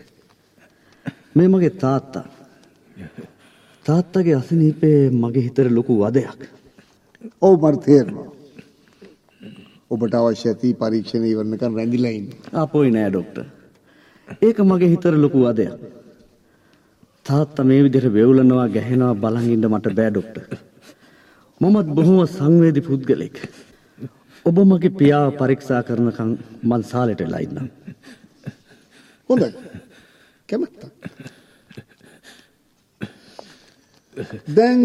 මේ 1.36 1.48
මගේ 1.54 1.72
තාත්තා. 1.84 2.26
තාත්තගේ 3.86 4.36
අසනීපේ 4.40 5.00
මගේ 5.22 5.46
හිතර 5.46 5.72
ලොකු 5.78 5.98
වදයක්. 6.02 6.40
ඔව් 7.46 7.54
මට 7.62 7.84
තේරෙනවා. 7.88 8.28
ඔබට 9.92 10.14
අවශ්‍ය 10.20 10.46
ඇති 10.52 10.76
පරීක්ෂණ 10.84 11.26
ඉවරනකම් 11.32 11.80
රැඳිලා 11.80 12.14
ඉන්න. 12.20 12.30
අපොයි 12.64 12.94
නෑ 12.98 13.10
ඩොක්ට. 13.10 13.61
ඒක 14.28 14.58
මගේ 14.70 14.92
හිතර 14.92 15.14
ලොකු 15.24 15.38
වදයක්. 15.44 15.72
තාත්තා 17.26 17.64
මේ 17.70 17.82
විදිහට 17.84 18.14
වෙවුලනවා 18.18 18.68
ගැහෙනවා 18.76 19.14
බලන් 19.22 19.50
ඉන්න 19.54 19.68
මට 19.72 19.94
බෑ 19.98 20.10
ඩොක්ට. 20.10 20.36
මමත් 21.60 21.88
බොහොම 21.96 22.18
සංවේදී 22.36 22.86
පුද්ගලෙක්. 22.88 23.36
ඔබ 24.46 24.56
මගේ 24.70 24.96
පියාව 25.00 25.28
පරීක්ෂා 25.40 25.82
කරනකම් 25.88 26.30
මං 26.70 26.82
සාලෙට 26.90 27.20
වෙලා 27.24 27.42
ඉන්නම්. 27.46 27.68
හොඳයි. 29.28 29.50
කැමැත්තා. 30.48 30.90
දැන් 34.56 34.82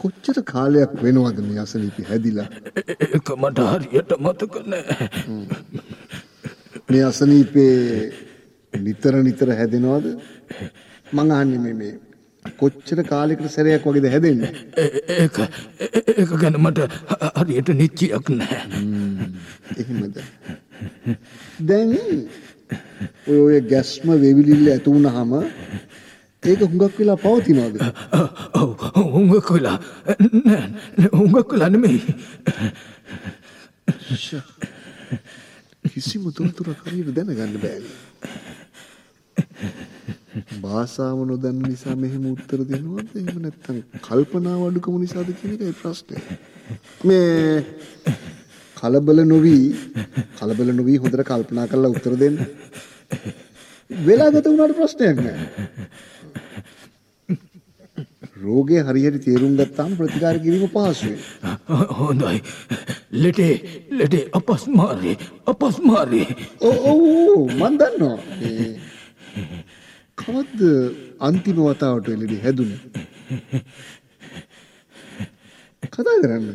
කොච්චර 0.00 0.38
කාලයක් 0.52 0.92
වෙනවද 1.04 1.38
මේ 1.48 1.60
අසනීපි 1.64 2.02
හැදිලා? 2.10 2.48
ඒක 3.04 3.28
මට 3.42 3.58
හරියට 3.72 4.12
මතක 4.24 4.54
නෑ. 4.72 5.08
මේ 6.88 7.04
අසනීපේ 7.04 8.12
නිතර 8.72 9.14
නිතර 9.22 9.48
හැදෙනවද? 9.58 10.06
මං 11.12 11.30
අහන්නේ 11.30 11.60
මේ 11.64 11.74
මේ 11.80 11.94
කොච්චර 12.60 13.02
කාලයකට 13.10 13.50
සැරයක් 13.54 13.84
වගේද 13.86 14.06
හැදෙන්නේ? 14.12 14.52
ඒක 15.16 15.36
ඒක 16.16 16.30
ගැන 16.42 16.56
මට 16.62 16.78
හරියට 17.38 17.72
නිච්චියක් 17.80 18.30
නෑ. 18.30 18.60
එහෙමද? 19.76 20.16
දැන් 21.68 21.92
ඔය 23.26 23.38
ඔය 23.40 23.60
ගැස්ම 23.72 24.14
වෙවිලිල්ල 24.24 24.72
ඇති 24.72 24.94
වුනහම 24.94 25.36
ඒක 26.42 26.60
හුඟක් 26.64 26.98
වෙලා 27.02 27.18
පවතිනවද? 27.26 27.76
ඔව් 28.54 28.88
හුඟක් 29.14 29.52
වෙලා 29.58 29.78
නෑ 30.46 31.12
හුඟක් 31.12 31.52
වෙලා 31.52 31.70
නෙමෙයි. 31.76 32.00
කිසිම 35.84 36.22
තොරතුරක් 36.32 36.80
හරියට 36.82 37.14
දැනගන්න 37.14 37.56
බෑනේ. 37.58 37.96
භාෂාව 40.62 41.18
නොදන්න 41.24 41.58
නිසා 41.62 41.96
මෙහෙම 41.96 42.24
උත්තර 42.26 42.60
දෙනවද? 42.64 43.08
එහෙම 43.14 43.38
නැත්නම් 43.42 43.78
කල්පනාව 44.02 44.60
අඩුකම 44.66 44.98
නිසාද 44.98 45.30
කියන 45.32 45.54
එකයි 45.56 45.74
ප්‍රශ්නේ. 45.74 46.22
මේ 47.04 47.64
කලබල 48.76 49.24
නොවි 49.24 49.56
කලබල 50.38 50.68
නොවි 50.72 50.98
හොඳට 50.98 51.24
කල්පනා 51.24 51.66
කරලා 51.66 51.94
උත්තර 51.94 52.14
දෙන්න. 52.16 52.36
වෙලා 53.90 54.30
ගත 54.30 54.46
වුණාට 54.46 54.78
ප්‍රශ්නයක් 54.78 55.18
නෑ. 55.20 55.40
රෝගය 58.38 58.78
හරියට 58.82 59.18
තේරුම් 59.24 59.56
ගත්තාම 59.56 59.96
ප්‍රතිකාර 59.96 60.36
කිරීම 60.38 60.68
පහසුයි. 60.68 61.16
හොඳයි. 61.98 62.38
ලෙටේ 63.12 63.54
ලෙටේ 63.90 64.24
අපස්මාරේ 64.32 65.16
අපස්මාරේ. 65.46 66.26
ඔව් 66.60 67.50
මන් 67.58 67.74
දන්නවා. 67.80 68.18
කවද්ද 70.18 70.62
අන්තිම 71.20 71.58
වතාවට 71.66 72.08
එළිදි 72.08 72.40
හැදුනේ? 72.44 72.80
කතා 75.92 76.18
කරන්න. 76.22 76.48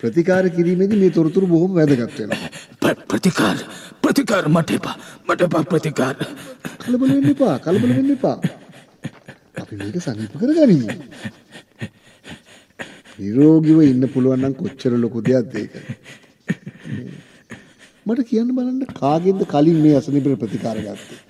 ප්‍රතිකාර 0.00 0.44
කිරීමේදී 0.56 1.00
මේ 1.02 1.10
තොරතුරු 1.10 1.46
බොහොම 1.46 1.74
වැදගත් 1.78 2.18
වෙනවා. 2.18 2.96
ප්‍රතිකාර 3.10 3.58
ප්‍රතිකාර 4.02 4.44
මට 4.48 4.70
එපා 4.78 4.96
මට 5.28 5.40
එපා 5.48 5.64
ප්‍රතිකාර. 5.72 6.16
කලබල 6.82 7.10
වෙන්න 7.14 7.30
එපා. 7.34 7.56
කලබල 7.58 7.94
වෙන්න 7.98 8.10
එපා. 8.16 8.38
අපි 9.62 9.74
මේක 9.76 9.96
සනීප 10.04 10.34
කරගනිමු. 10.40 10.88
නිරෝගීව 13.22 13.80
ඉන්න 13.86 14.04
පුළුවන් 14.14 14.44
නම් 14.44 14.54
කොච්චර 14.60 14.92
ලොකු 15.04 15.24
දෙයක්ද 15.28 15.56
ඒක. 15.62 15.72
මට 18.06 18.28
කියන්න 18.28 18.54
බලන්න 18.56 18.94
කාගෙන්ද 19.00 19.42
කලින් 19.52 19.78
මේ 19.84 19.96
අසනීපේ 19.98 20.40
ප්‍රතිකාර 20.42 20.78
ගත්තේ? 20.84 21.20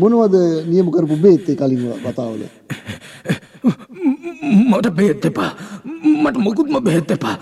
මොනවද 0.00 0.36
නියම 0.70 0.88
කරපු 0.94 1.16
බේත් 1.24 1.48
ඒ 1.50 1.58
කලින් 1.60 1.82
වතාවල? 2.06 2.42
මට 4.70 4.90
බේත් 4.98 5.24
එපා. 5.30 5.50
මට 6.22 6.36
මොකුත්ම 6.46 6.78
බේත් 6.84 7.10
එපා. 7.16 7.36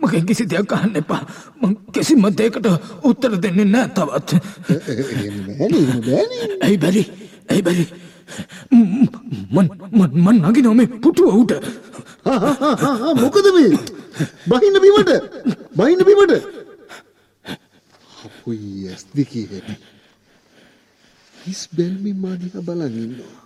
මගෙන් 0.00 0.26
කිසි 0.28 0.46
දෙයක් 0.46 0.72
අහන්න 0.72 0.96
එපා. 1.02 1.22
මං 1.62 1.76
කිසිම 1.94 2.26
දෙයකට 2.40 2.66
උත්තර 3.10 3.38
දෙන්නේ 3.42 3.68
නැහැ 3.74 3.94
තවත්. 3.96 4.30
එහෙම 4.70 5.38
බෑනේ 5.46 5.82
එහෙම 5.84 6.00
බෑනේ. 6.08 6.50
ඇයි 6.64 6.78
බැරි? 6.78 7.02
ඇයි 7.50 7.62
බැරි? 7.62 7.86
මන් 9.54 9.66
මන් 9.92 10.10
මන් 10.24 10.36
නගිනවා 10.42 10.78
මේ 10.80 10.90
පුටුව 11.02 11.34
උඩ. 11.42 11.52
මොකද 12.24 13.46
මේ? 13.56 13.78
බහින්න 14.48 14.76
බිමට. 14.84 15.10
බහින්න 15.76 16.04
බිමට. 16.08 16.32
අපොයි 18.24 18.88
ඇස් 18.88 19.04
දෙකේ 19.16 19.46
හැටි. 19.50 19.76
හිස් 21.44 21.68
බැල්මෙන් 21.76 22.16
මා 22.16 22.36
දිහා 22.40 22.66
බලන් 22.68 22.94
ඉන්නවා. 23.04 23.36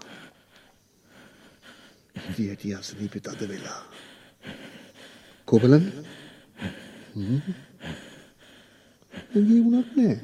ඉති 2.31 2.51
ඇටි 2.51 2.75
අසනීපෙ 2.75 3.21
තද 3.21 3.49
වෙලා. 3.51 3.83
කොබලන්? 5.49 5.85
හ්ම්. 7.15 7.41
ඇඟේ 9.35 9.61
වුණත් 9.65 9.91
නෑ. 9.97 10.17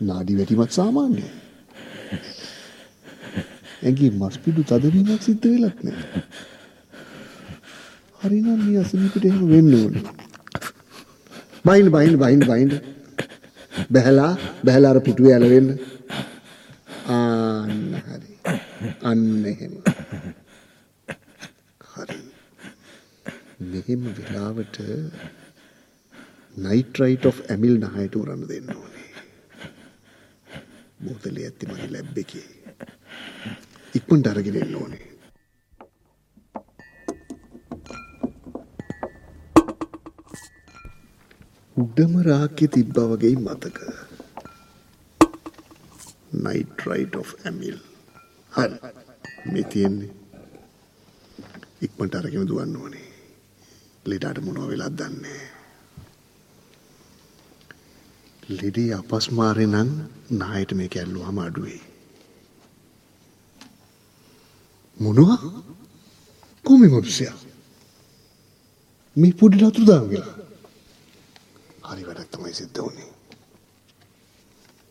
නාඩි 0.00 0.38
වැටිමත් 0.38 0.72
සාමාන්‍යයි. 0.78 1.30
ඇඟේ 3.82 4.10
මස්පිඩු 4.20 4.62
තදවීමක් 4.68 5.22
සිද්ධ 5.22 5.46
වෙලත් 5.52 5.78
නෑ. 5.84 6.04
හරිනම් 8.20 8.48
මේ 8.62 8.78
අසනීපෙට 8.82 9.24
එහෙම 9.24 9.44
වෙන්න 9.52 9.74
ඕනේ. 9.80 10.04
බයින් 11.64 11.90
බයින් 11.94 12.16
බයින් 12.22 12.42
බයින් 12.50 12.70
බැහැලා 13.92 14.32
බැහැලා 14.64 14.92
අර 14.94 15.00
පුටුවේ 15.00 15.34
ඇලවෙන්න. 15.36 15.68
ආන්න 17.08 17.94
හරි. 18.06 18.32
අන්න 19.02 19.24
එහෙම. 19.52 19.74
හරි. 21.92 22.20
මෙහෙම 23.70 24.02
වෙලාවට 24.18 24.82
නයිට්‍රයිට් 26.56 27.32
ඔෆ් 27.32 27.42
ඇමිල් 27.48 27.76
නහයට 27.84 28.22
උරන්න 28.22 28.46
දෙන්න 28.50 28.76
ඕනේ. 28.76 29.10
බෝතලේ 31.04 31.44
ඇත්ති 31.48 31.70
මගේ 31.70 31.92
ලැබ් 31.96 32.24
එකේ. 32.24 32.57
ඉක්මනට 33.98 34.28
අරගෙන 34.30 34.58
එන්න 34.62 34.74
ඕනේ. 34.80 35.06
උඩම 41.76 42.14
රාක්‍ය 42.28 42.68
තිබ්බා 42.74 43.08
වගේ 43.12 43.34
මතක. 43.36 43.78
Nitrite 46.44 47.20
of 47.22 47.30
amyl. 47.44 47.78
හරි. 48.52 48.76
මේ 49.52 49.68
තියෙන්නේ. 49.72 50.12
ඉක්මනට 51.82 52.18
අරගෙන 52.18 52.48
දුවන්න 52.48 52.80
ඕනේ. 52.82 53.06
ලෙඩට 54.04 54.44
මොනව 54.44 54.68
වෙලක් 54.70 54.92
දන්නේ 54.98 55.40
ලෙඩේ 58.50 58.90
අපස්මාරේ 58.96 59.66
නම් 59.66 59.90
නායට 60.40 60.70
මේක 60.78 60.94
ඇල්ලුවාම 60.96 61.38
අඩුවේ. 61.38 61.80
මොනවා? 65.00 65.38
කොමි 66.64 66.88
මිනිසයා. 66.88 67.38
මේ 69.16 69.32
පොඩි 69.32 69.56
ලතුරු 69.56 69.86
දාන් 69.86 70.10
වෙලා. 70.10 70.34
හරි 71.88 72.02
වැඩක් 72.08 72.30
තමයි 72.30 72.54
සිද්ධ 72.54 72.80
වුණේ. 72.80 73.12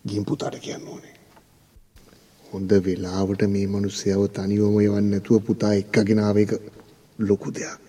ගින් 0.06 0.26
පුතාට 0.26 0.56
කියන්න 0.60 0.88
ඕනේ. 0.88 1.16
හොඳ 2.46 2.72
වෙලාවට 2.86 3.42
මේ 3.48 3.68
මිනිස්සයව 3.68 4.24
තනිවම 4.30 4.80
යවන්න 4.80 5.12
නැතුව 5.12 5.44
පුතා 5.44 5.74
එක්කගෙන 5.74 6.20
ආව 6.20 6.38
එක 6.38 6.52
ලොකු 7.20 7.50
දෙයක්. 7.52 7.82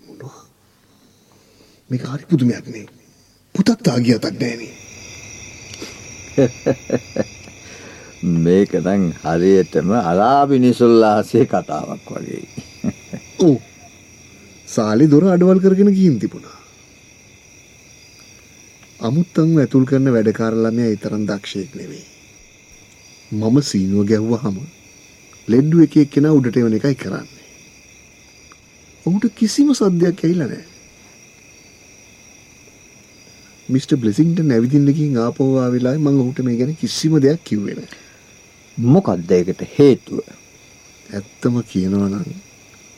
මොනවා? 0.00 0.42
මේක 1.90 2.02
හරි 2.06 2.30
පුදුමයක් 2.30 2.66
නේ. 2.68 2.86
පුතත් 3.54 3.74
තාගියතක් 3.82 4.30
නෑනේ. 4.34 4.74
මේක 8.22 8.72
නම් 8.74 9.12
හරියටම 9.22 9.90
අරාබි 9.92 10.58
නිසුල්ලාසේ 10.58 11.46
කතාවක් 11.46 12.08
වගේ. 12.14 12.46
ඔව්. 13.38 13.60
සාලි 14.66 15.06
දොර 15.06 15.24
අඩවල් 15.24 15.60
කරගෙන 15.60 15.92
ගිහින් 15.92 16.18
තිබුණා. 16.18 16.58
අමුත්තන්ව 19.00 19.58
ඇතුල් 19.58 19.84
කරන 19.86 20.10
වැඩකාර 20.10 20.54
ළමයා 20.54 20.88
ඒ 20.88 20.96
තරම් 20.96 21.26
දක්ෂයෙක් 21.26 21.74
නෙවෙයි. 21.74 22.06
මම 23.30 23.56
සීනුව 23.62 24.06
ගැහුවාම 24.06 24.58
ලෙඩ්ඩු 25.48 25.82
එක 25.82 25.96
එක්කෙනා 25.96 26.32
උඩට 26.32 26.56
එවන 26.56 26.74
එකයි 26.74 26.94
කරන්නේ. 26.94 27.46
ඔහුට 29.06 29.30
කිසිම 29.36 29.70
සද්‍යයක් 29.74 30.24
ඇහිලා 30.24 30.48
නැහැ. 30.48 30.66
මිස්ටර් 33.68 33.96
බ්ලෙසින්ග්ටන් 33.96 34.50
ඇවිදින්නකින් 34.50 35.16
ආපහු 35.18 35.48
වෙලාවේ 35.72 36.02
මම 36.02 36.20
ඔහුට 36.20 36.38
මේ 36.42 36.56
ගැන 36.56 36.76
කිසිම 36.76 37.14
දෙයක් 37.20 37.40
කිව්වේ 37.44 37.78
නැහැ. 37.78 38.07
මොකක්ද 38.78 39.30
ඒකට 39.30 39.62
හේතුව? 39.76 40.20
ඇත්තම 41.10 41.54
කියනවා 41.70 42.08
නම් 42.08 42.26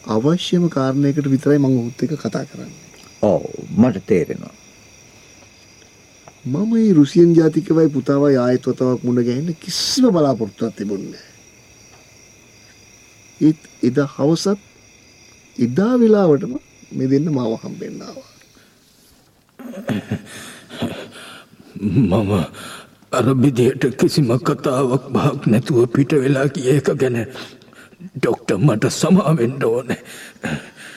අවශ්‍යම 0.07 0.69
කාරණයකට 0.69 1.31
විතරයි 1.31 1.59
මම 1.59 1.64
ඔහුත් 1.73 2.03
එක්ක 2.03 2.16
කතා 2.19 2.45
කරන්නේ. 2.45 2.88
ඔව් 3.23 3.43
මට 3.79 4.07
තේරෙනවා. 4.07 4.55
මම 6.45 6.69
මේ 6.73 6.93
රුසියන් 6.93 7.35
ජාතිකවයි 7.37 7.88
පුතාවයි 7.88 8.37
ආයෙත් 8.37 8.66
වතාවක් 8.66 9.03
මුණ 9.05 9.25
ගැහෙන්න 9.25 9.57
කිසිම 9.57 10.09
බලාපොරොත්තුවක් 10.09 10.77
තිබුණේ 10.77 11.11
නැහැ. 11.11 11.31
ඒත් 13.40 13.61
එදා 13.83 14.09
හවසත් 14.16 14.61
එදා 15.59 15.95
වෙලාවටම 16.01 16.55
මේ 16.93 17.11
දෙන්න 17.11 17.33
මාව 17.33 17.57
හම්බෙන්න 17.62 18.03
ආවා. 18.03 18.31
මම 21.77 22.33
අර 23.12 23.27
විදියට 23.42 23.85
කිසිම 23.99 24.31
කතාවක් 24.38 25.05
බහක් 25.14 25.46
නැතුව 25.46 25.87
පිට 25.94 26.12
වෙලා 26.12 26.46
ගිය 26.55 26.68
එක 26.77 26.88
ගැන 27.01 27.16
ඩොක්ටර් 28.14 28.59
මට 28.59 28.85
සමාවෙන්න 28.90 29.64
ඕනේ. 29.64 30.01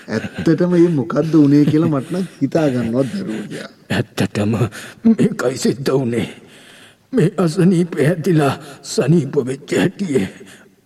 ඇත්තටම 0.07 0.69
මේ 0.71 0.89
මොකද්ද 0.89 1.33
උනේ 1.35 1.63
කියලා 1.65 1.89
මට 1.89 2.11
නම් 2.11 2.25
හිතා 2.41 2.67
ගන්නවත් 2.69 3.11
බැරුව 3.13 3.41
ගියා. 3.51 3.69
ඇත්තටම 3.89 4.53
මේකයි 5.03 5.57
සිද්ධ 5.57 5.91
වුනේ. 5.91 6.27
මේ 7.13 7.29
අසනීප 7.37 7.97
ඇතිලා 7.99 8.53
සනීප 8.83 9.35
වෙච්ච 9.47 9.75
හැටියේ 9.79 10.27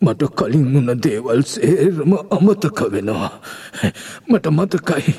මට 0.02 0.32
කලින් 0.38 0.66
වුණ 0.74 1.04
දේවල් 1.04 1.44
සේරම 1.44 2.12
අමතක 2.38 2.80
වෙනවා. 2.94 3.32
මට 4.30 4.46
මතකයි 4.58 5.16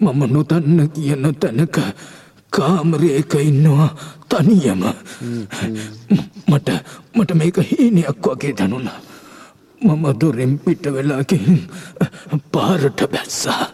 මම 0.00 0.20
නොදන්න 0.32 0.88
කියන 0.94 1.24
තැනක 1.40 1.76
කාමරයක 2.50 3.34
ඉන්නවා 3.34 3.90
තනියම. 4.34 4.84
මට 6.50 6.68
මට 7.16 7.30
මේක 7.40 7.56
හීනයක් 7.70 8.26
වගේ 8.26 8.54
දැනුණා. 8.58 9.00
මම 9.80 10.04
දොරෙන් 10.20 10.58
පිට 10.58 10.84
වෙලා 10.94 11.22
ගිහින් 11.30 11.60
පාරට 12.52 13.00
බැස්සා. 13.12 13.64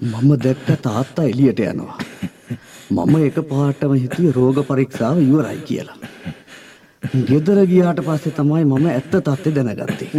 මම 0.00 0.30
දැක්ක 0.44 0.68
තාත්තා 0.82 1.26
එළියට 1.32 1.60
යනවා. 1.60 1.98
මම 2.90 3.14
එක 3.28 3.38
පාටම 3.50 3.92
හිතිය 4.02 4.32
රෝග 4.36 4.58
පරීක්ෂාව 4.68 5.20
ඉවරයි 5.28 5.60
කියලා. 5.68 5.98
ගෙදර 7.28 7.58
ගියාට 7.72 8.00
පස්සේ 8.06 8.36
තමයි 8.38 8.64
මම 8.64 8.86
ඇත්ත 8.92 9.12
තත්ත්වය 9.12 9.50
දැනගත්තේ. 9.56 10.10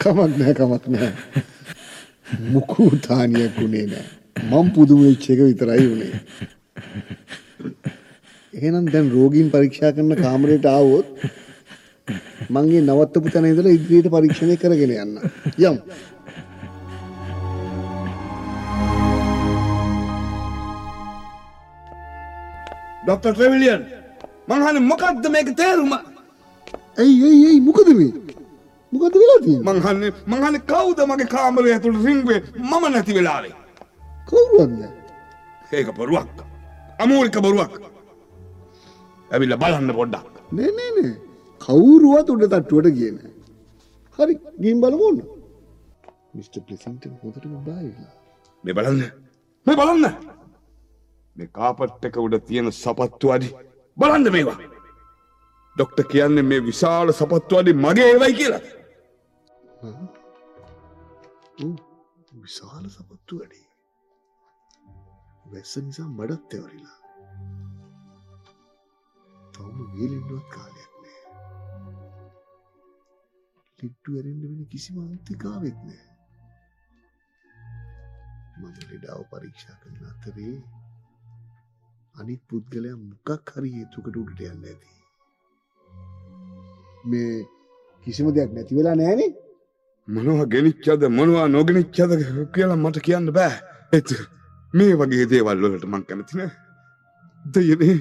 කමක් 0.00 0.30
නැහැ 0.38 0.54
කමක් 0.54 0.84
නැහැ. 0.94 1.12
මුකු 2.52 2.90
තානියක් 3.06 3.58
උනේ 3.64 3.86
නැහැ. 3.92 4.10
මම 4.50 4.66
පුදුම 4.74 5.00
වෙච්ච 5.06 5.30
එක 5.30 5.40
විතරයි 5.48 5.86
උනේ. 5.94 6.14
එහෙනම් 8.64 8.86
දැන් 8.92 9.08
රෝගීන් 9.16 9.48
පරීක්ෂා 9.54 9.92
කරන 9.96 10.12
කාමරයට 10.24 10.66
ආවොත් 10.72 11.06
මංගේ 12.54 12.82
නවත්තපු 12.86 13.32
තැන 13.34 13.46
ඉඳලා 13.50 13.76
ඉදිරියට 13.76 14.10
පරීක්ෂණය 14.14 14.56
කරගෙන 14.62 14.92
යන්න. 15.04 15.12
යමු. 15.66 15.80
ඩොක්ටර් 23.04 23.32
ට්‍රෙවිලියන් 23.32 23.82
මං 24.48 24.66
අහන්නේ 24.66 24.88
මොකද්ද 24.90 25.26
මේක 25.36 25.50
තේරුම? 25.60 25.92
ඇයි 27.00 27.16
ඇයි 27.28 27.46
ඇයි 27.48 27.60
මොකද 27.68 27.88
මේ? 27.98 28.12
මොකද 28.92 29.14
වෙලා 29.22 29.40
තියෙන්නේ? 29.44 29.64
මං 29.66 29.82
අහන්නේ 29.88 30.12
මං 30.26 30.44
අහන්නේ 30.46 30.66
කවුද 30.72 30.98
මගේ 31.10 31.32
කාමරය 31.34 31.72
ඇතුළට 31.72 32.06
රින්ගුවේ 32.08 32.40
මම 32.70 32.84
නැති 32.92 33.18
වෙලාවේ? 33.18 33.54
කවුරුවක්ද? 34.28 34.82
ඒක 35.72 35.88
බොරුවක්. 35.98 36.38
අමූලික 36.98 37.40
බොරුවක්. 37.48 37.93
ඇවිල්ලා 39.32 39.60
බලන්න 39.62 39.94
පොඩ්ඩක්. 40.00 40.34
නෑ 40.56 40.70
නෑ 40.78 40.90
නෑ. 40.96 41.14
කවුරුවත් 41.60 42.28
උඩ 42.34 42.44
තට්ටුවට 42.52 42.94
ගියේ 42.98 43.14
නෑ. 43.16 43.32
හරි 44.18 44.34
ඕන. 45.06 45.16
මිස්ටර් 46.34 46.62
ප්ලෙසින්ටන් 46.68 47.16
හොඳටම 47.22 47.56
බය 47.66 47.72
වෙලා. 47.72 48.14
මේ 48.64 48.74
බලන්න. 48.76 49.02
මේ 49.66 49.76
බලන්න. 49.80 50.04
මේ 51.36 51.50
කාපට් 51.58 52.04
එක 52.08 52.16
උඩ 52.26 52.38
තියෙන 52.48 52.72
සපත්තු 52.82 53.32
අඩි 53.36 53.50
බලන්න 53.96 54.32
මේවා. 54.36 54.58
ඩොක්ටර් 55.76 56.06
කියන්නේ 56.12 56.48
මේ 56.50 56.64
විශාල 56.70 57.12
සපත්තු 57.20 57.60
අඩි 57.60 57.72
මගේ 57.84 58.08
ඒවයි 58.10 58.34
කියලා. 58.40 58.62
විශාල 62.44 62.84
සපත්තු 62.96 63.40
වැඩි. 63.40 63.62
වැස්ස 65.52 65.76
නිසා 65.86 66.08
මඩත් 66.18 66.42
තෙවරිලා. 66.50 67.03
තවම 69.54 69.78
වේලෙන්නවත් 69.96 70.46
කාලයක් 70.54 70.92
නෑ. 71.02 71.20
ලිට්ටු 73.78 74.16
ඇරෙන්න 74.16 74.42
වෙන 74.42 74.66
කිසිම 74.72 74.96
අන්තිකාවෙක් 75.02 75.78
නෑ. 75.88 76.02
මම 78.58 78.74
ලෙඩාව 78.90 79.22
පරීක්ෂා 79.30 79.76
කරන 79.82 80.02
අතරේ 80.10 80.56
අනිත් 82.20 82.42
පුද්ගලයා 82.48 82.98
මොකක් 83.04 83.54
හරි 83.54 83.70
හේතුකට 83.76 84.18
උඩට 84.22 84.40
යන්න 84.48 84.66
ඇති. 84.70 84.90
මේ 87.10 87.32
කිසිම 88.04 88.28
දෙයක් 88.36 88.52
නැති 88.56 88.78
වෙලා 88.78 88.96
නෑනේ 89.00 89.30
මොනවා 90.08 90.46
ගෙනිච්චද 90.54 91.02
මොනවා 91.18 91.46
නොගෙනිච්චද 91.54 92.12
කියලා 92.54 92.82
මට 92.82 93.06
කියන්න 93.06 93.32
බෑ. 93.38 93.54
ඒත් 93.96 94.10
මේ 94.74 94.98
වගේ 95.00 95.30
දේවල් 95.32 95.64
වලට 95.64 95.90
මං 95.92 96.04
කැමති 96.10 96.42
නෑ. 96.42 96.52
දෙයනේ 97.44 97.96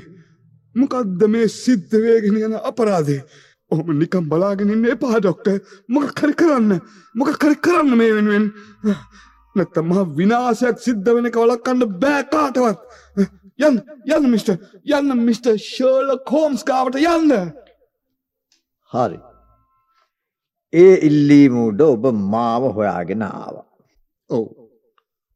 මොකක්ද 0.75 1.25
මේ 1.29 1.47
සිද්ධ 1.47 1.95
වේගෙන 2.03 2.39
යන 2.39 2.55
අපරාධේ? 2.61 3.23
ඔහොම 3.71 3.93
නිකන් 3.99 4.29
බලාගෙන 4.29 4.73
ඉන්න 4.75 4.85
එපා 4.85 5.19
ඩොක්ටර්. 5.19 5.59
මොකක් 5.87 6.19
හරි 6.19 6.33
කරන්න. 6.41 6.81
මොකක් 7.15 7.43
හරි 7.43 7.55
කරන්න 7.65 7.97
මේ 7.97 8.15
වෙනුවෙන්. 8.15 8.47
නැත්තම් 9.55 9.89
මහා 9.89 10.05
විනාශයක් 10.19 10.77
සිද්ධ 10.85 11.09
වෙන 11.15 11.29
එක 11.29 11.37
වළක්වන්න 11.41 11.97
බෑ 12.01 12.23
කාටවත්. 12.33 12.79
යන්න 13.59 13.77
යන්න 14.09 14.31
මිස්ටර් 14.31 14.57
යන්න 14.97 15.17
මිස්ටර් 15.27 15.59
ෂර්ලොක් 15.59 16.33
හෝම්ස් 16.35 16.65
ගාවට 16.65 16.97
යන්න. 17.01 17.53
හරි. 18.91 19.19
ඒ 20.73 20.95
ඉල්ලීම 21.07 21.57
උඩ 21.67 21.81
ඔබ 21.85 22.11
මාව 22.35 22.69
හොයාගෙන 22.77 23.25
ආවා. 23.29 23.65
ඔව් 24.29 24.45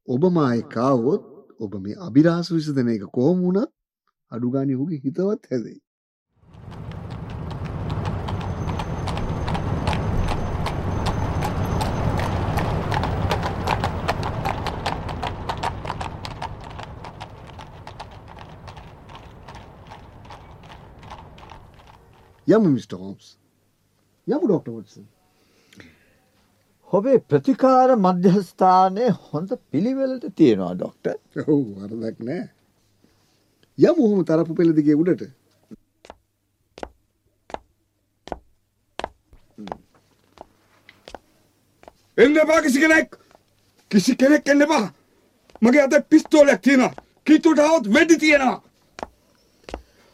ඔබ 0.07 0.29
මායකාවොත් 0.37 1.23
ඔබ 1.59 1.73
මේ 1.83 1.97
අභිරහස 2.07 2.53
විසඳන 2.55 2.93
එක 2.95 3.09
කොහොම 3.17 3.43
වුණත් 4.27 4.35
අඩුගානේ 4.35 4.75
ඔහුගේ 4.75 4.99
හිතවත් 5.03 5.51
හැදෙයි. 5.51 5.81
යමු 22.47 22.69
මිස්ටර් 22.69 22.97
හෝම්ස්. 22.97 23.37
යමු 24.27 24.47
ඩොක්ටර් 24.47 24.71
වොට්සන්. 24.71 25.05
ඔබේ 26.93 27.19
ප්‍රතිකාර 27.19 27.95
මධ්‍යස්ථානය 27.95 29.09
හොඳ 29.31 29.49
පිළිවෙලට 29.71 30.35
තියෙනවා 30.35 30.75
ඩොක්ටර්. 30.75 31.17
ඔව් 31.47 31.65
වරදක් 31.79 32.19
නෑ. 32.19 32.56
යමු 33.77 34.01
ඔහොම 34.05 34.21
තරපු 34.25 34.53
පෙළ 34.57 34.71
දිගේ 34.77 34.95
උඩට. 35.01 35.23
එන්න 42.17 42.37
එපා 42.37 42.61
කිසි 42.61 42.79
කෙනෙක්. 42.79 43.09
කිසි 43.91 44.15
කෙනෙක් 44.15 44.47
එන්න 44.47 44.61
එපා. 44.61 44.85
මගේ 45.61 45.81
අත 45.81 46.09
පිස්තෝලයක් 46.09 46.61
තියෙනවා. 46.61 46.93
කිට්ටුට 47.25 47.59
આવොත් 47.59 47.85
වෙඩි 47.93 48.17
තියෙනවා. 48.17 48.61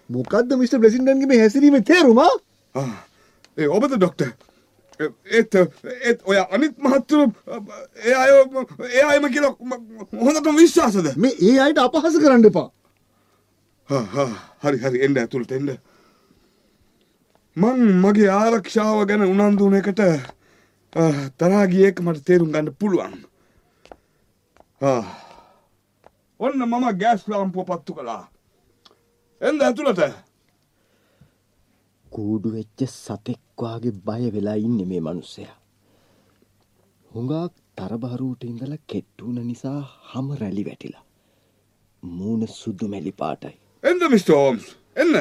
මොකද්ද 0.09 0.55
මිස්ටර් 0.57 0.79
බ්ලෙසින්ඩන්ගේ 0.79 1.27
මේ 1.27 1.39
හැසිරීමේ 1.39 1.81
තේරුම? 1.83 2.19
ආ, 2.19 2.89
ඒ 3.57 3.67
ඔබද 3.67 3.95
ඩොක්ටර් 3.95 4.31
ඒත් 5.29 5.55
ඒත් 5.55 6.19
ඔය 6.25 6.37
අනිත් 6.37 6.75
මහත්තුරු 6.77 7.25
ඒ 8.03 8.13
අය 8.13 8.31
ඒ 8.91 9.03
අයම 9.03 9.25
කියලා 9.33 9.55
හොඳටම 10.25 10.55
විශ්වාසද? 10.57 11.07
මේ 11.17 11.35
ඒ 11.41 11.59
අයට 11.59 11.77
අපහාස 11.79 12.19
කරන්න 12.19 12.45
එපා. 12.51 12.69
හා, 13.89 14.05
හා, 14.15 14.31
හරි 14.63 14.77
හරි 14.83 15.03
එන්න 15.05 15.19
ඇතුළට 15.21 15.51
එන්න 15.57 15.69
මං 17.57 17.79
මගේ 18.03 18.29
ආරක්ෂාව 18.29 19.05
ගැන 19.09 19.25
උනන්දු 19.33 19.63
වුණ 19.65 19.79
එකට 19.81 20.01
ආ, 20.03 21.11
තරහා 21.37 21.65
ගිය 21.71 21.87
එක 21.89 22.03
මට 22.05 22.25
තේරුම් 22.27 22.51
ගන්න 22.53 22.75
පුළුවන් 22.79 23.15
ආ, 24.81 25.03
ඔන්න 26.39 26.59
මම 26.67 26.85
ගෑස් 27.01 27.27
ලාම්පුව 27.29 27.65
පත්තු 27.69 27.97
කළා 27.97 28.23
එන්න 29.41 29.65
ඇතුළට 29.67 30.03
කූඩු 32.11 32.47
වෙච්ච 32.55 32.79
සතෙක් 32.89 33.41
වාගේ 33.61 33.93
බය 34.07 34.23
වෙලා 34.35 34.57
ඉන්නේ 34.67 34.85
මේ 34.85 35.01
මිනිස්සයා. 35.07 35.55
හුඟක් 37.11 37.53
තරබහරුවට 37.77 38.43
ඉඳලා 38.43 38.85
කෙට්ටුන 38.89 39.37
නිසා 39.49 39.79
හම 40.11 40.27
රැලි 40.41 40.63
වැටිලා. 40.67 41.03
මූුණ 42.03 42.47
සුදු 42.59 42.87
මැලි 42.87 43.11
පාටයි. 43.21 43.55
එන්ද 43.83 44.01
මිට. 44.11 44.27
හෝම්ස් 44.29 44.65
එන්න 44.95 45.15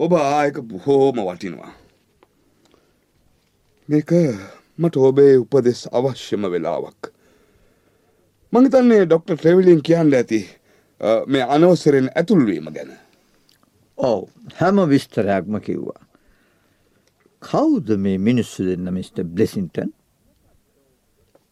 ඔබ 0.00 0.12
ආයක 0.14 0.60
බොහෝම 0.70 1.16
වටිනවා. 1.26 1.72
මේක 3.88 4.10
මට 4.78 4.96
ඔබේ 5.08 5.36
උපදෙස් 5.42 5.86
අවශ්‍යම 5.92 6.42
වෙලාවක්. 6.52 7.10
මහිතන්නේ 8.52 9.04
ඩොක්ට 9.06 9.30
ට්‍රෙවිලින් 9.36 9.82
කියන්න 9.82 10.14
ඇති 10.14 10.40
අ, 11.00 11.24
මේ 11.26 11.42
අනවසරෙන් 11.54 12.08
ඇතුල්වීම 12.14 12.68
ගැන. 12.74 12.92
ඔව් 13.98 14.28
හැම 14.60 14.78
විස්තරයක්ම 14.90 15.58
කිව්වා. 15.60 16.02
කවුද 17.42 17.88
මේ 17.98 18.18
මිනිස්සු 18.18 18.64
දෙන්න 18.66 18.92
මිට. 18.94 19.16
බ්ලෙසින්ටන් 19.34 19.90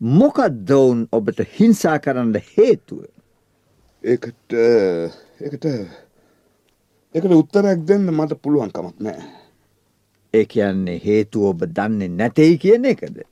මොකත් 0.01 0.55
දවුන් 0.69 1.09
ඔබට 1.13 1.41
හිංසා 1.59 1.99
කරන්න 1.99 2.35
හේතුව. 2.57 3.05
ඒකට 4.05 4.53
ඒකට 5.41 5.65
එකට 7.15 7.33
උත්තරයක් 7.37 7.87
දෙන්න 7.89 8.11
මට 8.13 8.37
පුළුවන්කමක් 8.43 9.01
නෑ. 9.07 9.23
ඒ 10.35 10.45
කියන්නේ 10.45 10.99
හේතු 11.05 11.47
ඔබ 11.49 11.65
දන්නේ 11.77 12.11
නැතෙයි 12.11 12.59
කියන 12.59 12.85
එකද. 12.93 13.23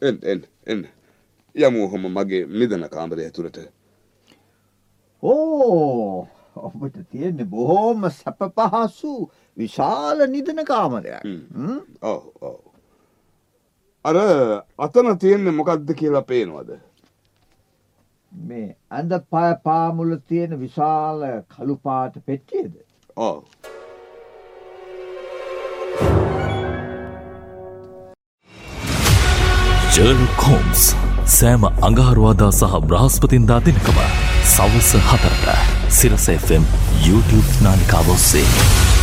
එන් 0.00 0.16
එන් 0.22 0.40
එන්න 0.66 0.82
යමුහොම 1.54 2.08
මගේ 2.16 2.46
නිදන 2.46 2.88
කාමරය 2.88 3.26
ඇතුළට. 3.26 3.60
ඕ 5.22 6.26
ඔබට 6.56 6.96
තියෙන්නේ 7.10 7.50
බොහෝම 7.54 8.10
සැප 8.10 8.40
පහසු 8.56 9.14
විශාල 9.56 10.26
නිදන 10.28 10.64
කාමරයක්. 10.64 11.24
ඔව 12.02 12.22
ඔව. 12.40 12.58
අර 14.04 14.16
අතන 14.78 15.18
තියෙන්නේ 15.18 15.52
මොකක්ද 15.52 15.92
කියලා 15.94 16.28
පේනවද. 16.32 16.78
මේ 18.32 18.76
ඇඳ 18.90 19.12
පය 19.32 19.50
පාමුල 19.64 20.16
තියෙන 20.28 20.60
විශාල 20.60 21.20
කළුපාට 21.48 22.14
පෙට්ටියද. 22.26 22.72
ඔව. 23.16 23.44
ෂර්ලොක් 29.90 30.42
හෝම්ස් 30.48 30.84
සෑම 31.32 31.64
අඟහරුවාදා 31.88 32.50
සහ 32.50 32.78
බ්‍රහස්පතින්දා 32.92 33.58
දිනකම 33.66 33.98
සවස 34.44 34.94
හතරට 35.10 35.46
සිරස 35.98 36.30
FM 36.38 36.64
YouTube 37.08 37.48
නාලිකාව 37.66 38.16
ඔස්සේ. 38.16 38.99